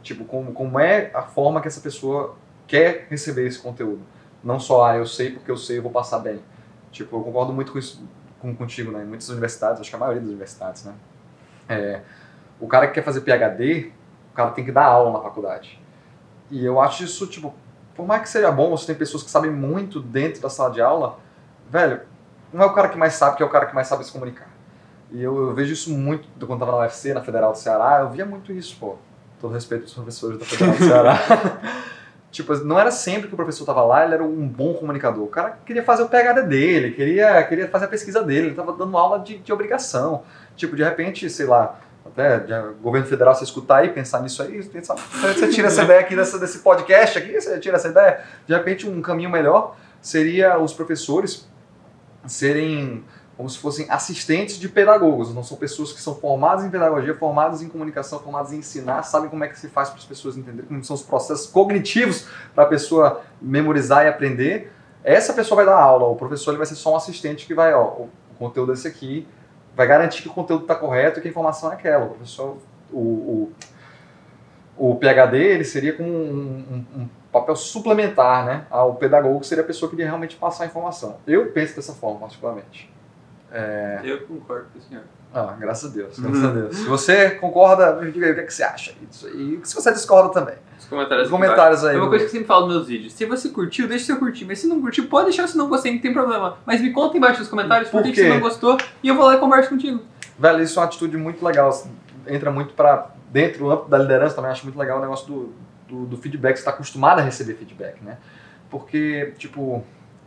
Tipo, 0.03 0.25
como, 0.25 0.53
como 0.53 0.79
é 0.79 1.11
a 1.15 1.23
forma 1.23 1.61
que 1.61 1.69
essa 1.69 1.81
pessoa 1.81 2.35
quer 2.67 3.07
receber 3.09 3.47
esse 3.47 3.59
conteúdo. 3.59 4.03
Não 4.43 4.61
só, 4.61 4.85
ah, 4.85 4.97
eu 4.97 5.07
sei 5.07 5.31
porque 5.31 5.51
eu 5.51 5.57
sei, 5.57 5.79
eu 5.79 5.83
vou 5.83 5.93
passar 5.93 6.19
bem. 6.19 6.41
Tipo, 6.91 7.17
eu 7.17 7.23
concordo 7.23 7.53
muito 7.53 7.73
com 7.73 7.79
isso 7.79 8.03
com, 8.45 8.55
contigo, 8.55 8.93
né? 8.93 9.03
Em 9.03 9.07
muitas 9.07 9.29
universidades, 9.31 9.81
acho 9.81 9.89
que 9.89 9.97
a 9.97 9.99
maioria 9.99 10.21
das 10.21 10.29
universidades, 10.29 10.85
né? 10.85 10.93
É, 11.67 12.03
o 12.61 12.69
cara 12.69 12.87
que 12.87 12.93
quer 12.93 13.03
fazer 13.03 13.23
PhD, 13.23 13.91
o 14.33 14.35
cara 14.35 14.51
tem 14.51 14.65
que 14.65 14.71
dar 14.71 14.85
aula 14.85 15.13
na 15.13 15.21
faculdade. 15.21 15.81
E 16.51 16.63
eu 16.63 16.79
acho 16.79 17.03
isso, 17.05 17.27
tipo, 17.27 17.55
por 17.95 18.07
mais 18.07 18.23
que 18.23 18.29
seja 18.29 18.53
bom, 18.53 18.71
você 18.71 18.87
tem 18.87 18.95
pessoas 18.95 19.23
que 19.23 19.31
sabem 19.31 19.51
muito 19.51 19.99
dentro 20.01 20.43
da 20.43 20.51
sala 20.51 20.71
de 20.71 20.83
aula, 20.83 21.19
velho, 21.71 22.03
não 22.53 22.63
é 22.63 22.67
o 22.67 22.75
cara 22.75 22.89
que 22.89 22.99
mais 22.99 23.15
sabe 23.15 23.37
que 23.37 23.43
é 23.43 23.47
o 23.47 23.49
cara 23.49 23.67
que 23.67 23.75
mais 23.75 23.87
sabe 23.87 24.05
se 24.05 24.13
comunicar. 24.13 24.49
E 25.11 25.23
eu, 25.23 25.49
eu 25.49 25.55
vejo 25.55 25.73
isso 25.73 25.91
muito 25.91 26.29
quando 26.47 26.61
eu 26.61 26.67
tava 26.67 26.73
na 26.73 26.79
UFC, 26.85 27.15
na 27.15 27.23
Federal 27.23 27.53
do 27.53 27.59
Ceará, 27.59 28.01
eu 28.01 28.11
via 28.11 28.27
muito 28.27 28.53
isso, 28.53 28.77
pô. 28.79 28.97
Todo 29.41 29.55
respeito 29.55 29.85
aos 29.85 29.95
professores 29.95 30.39
da 30.39 30.45
Federal 30.45 30.75
do 30.77 30.85
Ceará. 30.85 31.19
Tipo, 32.35 32.53
não 32.65 32.77
era 32.77 32.91
sempre 32.91 33.29
que 33.29 33.35
o 33.35 33.37
professor 33.37 33.63
estava 33.63 33.85
lá, 33.85 34.05
ele 34.05 34.15
era 34.15 34.25
um 34.25 34.49
bom 34.49 34.75
comunicador. 34.75 35.23
O 35.23 35.29
cara 35.29 35.57
queria 35.65 35.85
fazer 35.85 36.03
o 36.03 36.09
PhD 36.09 36.43
dele, 36.43 36.91
queria, 36.91 37.41
queria 37.45 37.69
fazer 37.69 37.85
a 37.85 37.89
pesquisa 37.89 38.25
dele, 38.25 38.47
ele 38.47 38.51
estava 38.51 38.73
dando 38.73 38.99
aula 38.99 39.21
de, 39.21 39.39
de 39.39 39.53
obrigação. 39.53 40.25
Tipo, 40.57 40.75
de 40.75 40.83
repente, 40.83 41.31
sei 41.31 41.47
lá, 41.47 41.79
até 42.05 42.45
governo 42.83 43.07
federal, 43.07 43.37
você 43.37 43.45
escutar 43.45 43.77
aí, 43.77 43.91
pensar 43.91 44.21
nisso 44.21 44.43
aí, 44.43 44.65
pensar, 44.65 44.97
você 44.97 45.47
tira 45.47 45.69
essa 45.69 45.85
ideia 45.85 46.01
aqui 46.01 46.17
dessa, 46.17 46.37
desse 46.37 46.59
podcast 46.59 47.17
aqui, 47.17 47.41
você 47.41 47.57
tira 47.61 47.77
essa 47.77 47.87
ideia. 47.87 48.25
De 48.49 48.53
repente, 48.53 48.89
um 48.89 49.01
caminho 49.01 49.31
melhor 49.31 49.77
seria 50.03 50.59
os 50.59 50.73
professores 50.73 51.49
serem 52.27 53.05
como 53.37 53.51
se 53.51 53.59
fossem 53.59 53.87
assistentes 53.91 54.59
de 54.59 54.69
pedagogos, 54.69 55.35
não 55.35 55.43
são 55.43 55.57
pessoas 55.57 55.93
que 55.93 56.01
são 56.01 56.15
formadas 56.15 56.65
em 56.65 56.71
pedagogia, 56.71 57.15
formadas 57.15 57.63
em 57.63 57.69
comunicação, 57.69 58.21
formadas 58.21 58.53
em 58.53 58.59
ensinar, 58.59 59.03
sabem 59.03 59.29
como 59.29 59.43
é 59.43 59.49
que 59.49 59.59
se 59.59 59.69
faz 59.69 59.89
para 59.89 59.99
as 59.99 60.05
pessoas 60.05 60.37
entenderem, 60.37 60.67
como 60.67 60.85
são 60.85 60.95
os 60.95 61.03
processos 61.03 61.47
cognitivos 61.47 62.29
para 62.55 62.65
a 62.65 62.67
pessoa 62.67 63.23
memorizar 63.43 64.05
e 64.05 64.09
aprender. 64.09 64.73
Essa 65.03 65.33
pessoa 65.33 65.57
vai 65.57 65.67
dar 65.67 65.79
aula, 65.79 66.07
o 66.07 66.15
professor 66.15 66.53
ele 66.53 66.59
vai 66.59 66.67
ser 66.67 66.77
só 66.77 66.93
um 66.93 66.97
assistente 66.97 67.45
que 67.47 67.55
vai, 67.55 67.75
ó, 67.75 67.85
o 67.85 68.11
conteúdo 68.39 68.71
é 68.71 68.75
esse 68.75 68.87
aqui, 68.87 69.27
vai 69.75 69.87
garantir 69.87 70.23
que 70.23 70.29
o 70.29 70.33
conteúdo 70.33 70.63
está 70.63 70.77
correto 70.77 71.19
e 71.19 71.23
que 71.23 71.29
a 71.29 71.31
informação 71.31 71.73
é 71.73 71.75
aquela. 71.75 72.05
O 72.05 72.11
professor, 72.11 72.57
o, 72.93 72.99
o, 74.77 74.91
o 74.93 74.95
PhD, 74.95 75.37
ele 75.37 75.65
seria 75.65 75.93
como 75.93 76.09
um, 76.09 76.87
um, 76.95 77.01
um 77.01 77.09
papel 77.33 77.57
suplementar, 77.57 78.47
né, 78.47 78.67
ao 78.71 78.95
pedagogo, 78.95 79.41
que 79.41 79.47
seria 79.49 79.65
a 79.65 79.67
pessoa 79.67 79.89
que 79.89 79.97
iria 79.97 80.07
realmente 80.07 80.37
passar 80.37 80.63
a 80.63 80.67
informação. 80.69 81.17
Eu 81.27 81.51
penso 81.51 81.75
dessa 81.75 81.93
forma, 81.93 82.21
particularmente. 82.21 82.94
É... 83.55 84.01
Eu 84.03 84.23
concordo 84.23 84.67
com 84.73 84.81
o 84.81 84.83
senhor. 84.83 85.05
Ah, 85.33 85.57
graças 85.59 85.91
a 85.91 85.95
Deus, 85.95 86.19
graças 86.19 86.45
a 86.45 86.49
Deus. 86.49 86.77
Se 86.77 86.85
você 86.87 87.31
concorda, 87.31 87.95
me 87.97 88.11
diga 88.11 88.27
aí 88.27 88.33
o 88.33 88.35
que, 88.35 88.41
é 88.41 88.45
que 88.45 88.53
você 88.55 88.65
acha 88.65 88.93
disso 89.01 89.29
aí. 89.29 89.61
E 89.63 89.67
se 89.67 89.75
você 89.75 89.93
discorda 89.93 90.33
também. 90.33 90.57
Os 90.79 90.87
comentários, 90.87 91.27
Os 91.27 91.31
comentários 91.31 91.85
aí. 91.85 91.97
É 91.97 91.99
uma 91.99 92.09
coisa 92.09 92.25
que 92.25 92.31
eu 92.31 92.33
sempre 92.33 92.47
falo 92.47 92.67
nos 92.67 92.75
meus 92.77 92.89
vídeos. 92.89 93.13
Se 93.13 93.25
você 93.25 93.49
curtiu, 93.49 93.87
deixa 93.89 94.07
seu 94.07 94.19
curtir. 94.19 94.45
Mas 94.45 94.59
se 94.59 94.67
não 94.67 94.81
curtiu, 94.81 95.07
pode 95.07 95.27
deixar 95.27 95.47
se 95.47 95.57
não 95.57 95.69
gostei, 95.69 95.93
não 95.93 96.01
tem 96.01 96.13
problema. 96.13 96.59
Mas 96.67 96.81
me 96.81 96.93
conta 96.93 97.17
embaixo 97.17 97.41
nos 97.41 97.49
comentários 97.49 97.91
por, 97.91 98.03
Por 98.03 98.11
que 98.11 98.17
você 98.17 98.29
não 98.29 98.41
gostou 98.41 98.77
e 99.03 99.09
eu 99.09 99.15
vou 99.15 99.25
lá 99.25 99.35
e 99.35 99.39
converso 99.39 99.71
contigo. 99.71 100.03
Velho, 100.39 100.63
isso 100.63 100.79
é 100.79 100.83
uma 100.83 100.89
atitude 100.89 101.17
muito 101.17 101.45
legal. 101.45 101.87
Entra 102.27 102.51
muito 102.51 102.75
para 102.75 103.11
dentro 103.31 103.61
do 103.61 103.71
âmbito 103.71 103.89
da 103.89 103.99
liderança 103.99 104.35
também. 104.35 104.51
Acho 104.51 104.65
muito 104.65 104.79
legal 104.79 104.99
o 104.99 105.01
negócio 105.01 105.27
do, 105.27 105.53
do, 105.89 106.07
do 106.07 106.17
feedback. 106.17 106.57
Você 106.57 106.61
está 106.61 106.71
acostumado 106.71 107.21
a 107.21 107.23
receber 107.23 107.55
feedback, 107.55 108.03
né? 108.03 108.19
Porque, 108.71 109.33
tipo, 109.39 109.85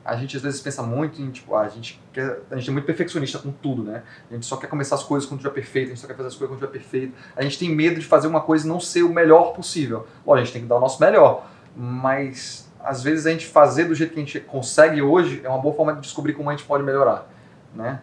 a 0.08 0.16
gente 0.16 0.38
às 0.38 0.42
vezes 0.42 0.62
pensa 0.62 0.82
muito 0.82 1.22
em, 1.22 1.30
tipo, 1.30 1.54
ah, 1.54 1.64
a 1.64 1.68
gente 1.68 2.02
quer, 2.14 2.40
a 2.50 2.56
gente 2.56 2.70
é 2.70 2.72
muito 2.72 2.86
perfeccionista 2.86 3.40
com 3.40 3.52
tudo, 3.52 3.84
né? 3.84 4.04
A 4.32 4.34
gente 4.34 4.46
só 4.46 4.56
quer 4.56 4.68
começar 4.68 4.96
as 4.96 5.04
coisas 5.04 5.28
quando 5.28 5.42
tiver 5.42 5.52
perfeito, 5.52 5.88
a 5.88 5.90
gente 5.90 6.00
só 6.00 6.08
quer 6.08 6.16
fazer 6.16 6.30
as 6.30 6.36
coisas 6.36 6.56
quando 6.56 6.60
tiver 6.62 6.72
perfeito. 6.72 7.14
A 7.36 7.42
gente 7.42 7.60
tem 7.60 7.70
medo 7.70 8.00
de 8.00 8.06
fazer 8.06 8.26
uma 8.26 8.40
coisa 8.40 8.66
e 8.66 8.70
não 8.70 8.80
ser 8.80 9.04
o 9.04 9.10
melhor 9.10 9.52
possível. 9.52 10.08
Lógico, 10.26 10.34
a 10.34 10.38
gente 10.46 10.54
tem 10.54 10.62
que 10.62 10.68
dar 10.70 10.78
o 10.78 10.80
nosso 10.80 11.02
melhor, 11.02 11.46
mas 11.76 12.72
às 12.80 13.04
vezes 13.04 13.26
a 13.26 13.32
gente 13.32 13.46
fazer 13.46 13.84
do 13.84 13.94
jeito 13.94 14.14
que 14.14 14.20
a 14.22 14.24
gente 14.24 14.40
consegue 14.40 15.02
hoje 15.02 15.42
é 15.44 15.50
uma 15.50 15.60
boa 15.60 15.76
forma 15.76 15.94
de 15.94 16.00
descobrir 16.00 16.32
como 16.34 16.50
a 16.50 16.54
gente 16.54 16.66
pode 16.66 16.86
melhorar, 16.86 17.30
né? 17.76 18.00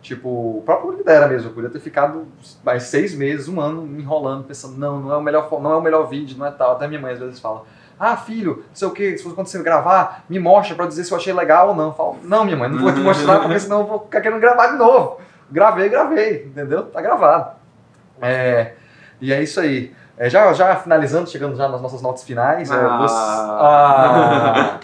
Tipo, 0.00 0.28
o 0.28 0.62
próprio 0.64 0.92
lidera 0.92 1.26
mesmo, 1.26 1.50
eu 1.50 1.52
podia 1.52 1.68
ter 1.68 1.80
ficado 1.80 2.28
mais 2.64 2.84
seis 2.84 3.12
meses, 3.12 3.48
um 3.48 3.60
ano, 3.60 4.00
enrolando, 4.00 4.44
pensando, 4.44 4.78
não, 4.78 5.00
não 5.00 5.12
é 5.12 5.16
o 5.16 5.20
melhor, 5.20 5.50
não 5.60 5.72
é 5.72 5.76
o 5.76 5.82
melhor 5.82 6.08
vídeo, 6.08 6.38
não 6.38 6.46
é 6.46 6.50
tal. 6.52 6.72
Até 6.72 6.86
minha 6.86 7.00
mãe 7.00 7.12
às 7.12 7.18
vezes 7.18 7.40
fala, 7.40 7.66
ah, 8.00 8.16
filho, 8.16 8.64
não 8.68 8.74
sei 8.74 8.88
o 8.88 8.90
que, 8.92 9.18
se 9.18 9.24
quando 9.34 9.46
você 9.46 9.62
gravar, 9.62 10.24
me 10.28 10.38
mostra 10.38 10.74
pra 10.74 10.86
dizer 10.86 11.04
se 11.04 11.12
eu 11.12 11.18
achei 11.18 11.32
legal 11.34 11.68
ou 11.68 11.74
não. 11.74 11.88
Eu 11.88 11.92
falo, 11.92 12.16
não, 12.22 12.44
minha 12.46 12.56
mãe, 12.56 12.68
não 12.70 12.78
vou 12.78 12.92
te 12.92 12.98
mostrar, 13.00 13.40
porque 13.40 13.60
senão 13.60 13.80
eu 13.80 13.86
vou 13.86 13.98
ficar 14.00 14.20
querendo 14.22 14.40
gravar 14.40 14.68
de 14.68 14.76
novo. 14.78 15.20
Gravei, 15.52 15.88
gravei, 15.90 16.44
entendeu? 16.46 16.84
Tá 16.86 17.00
gravado. 17.02 17.50
É, 18.22 18.72
e 19.20 19.32
é 19.32 19.42
isso 19.42 19.60
aí. 19.60 19.92
É, 20.16 20.28
já, 20.30 20.52
já 20.52 20.76
finalizando, 20.76 21.28
chegando 21.30 21.56
já 21.56 21.68
nas 21.68 21.80
nossas 21.80 22.00
notas 22.02 22.22
finais. 22.24 22.70
é, 22.70 22.74
Ah. 22.74 22.98
você- 22.98 23.14
Ah. 23.62 24.78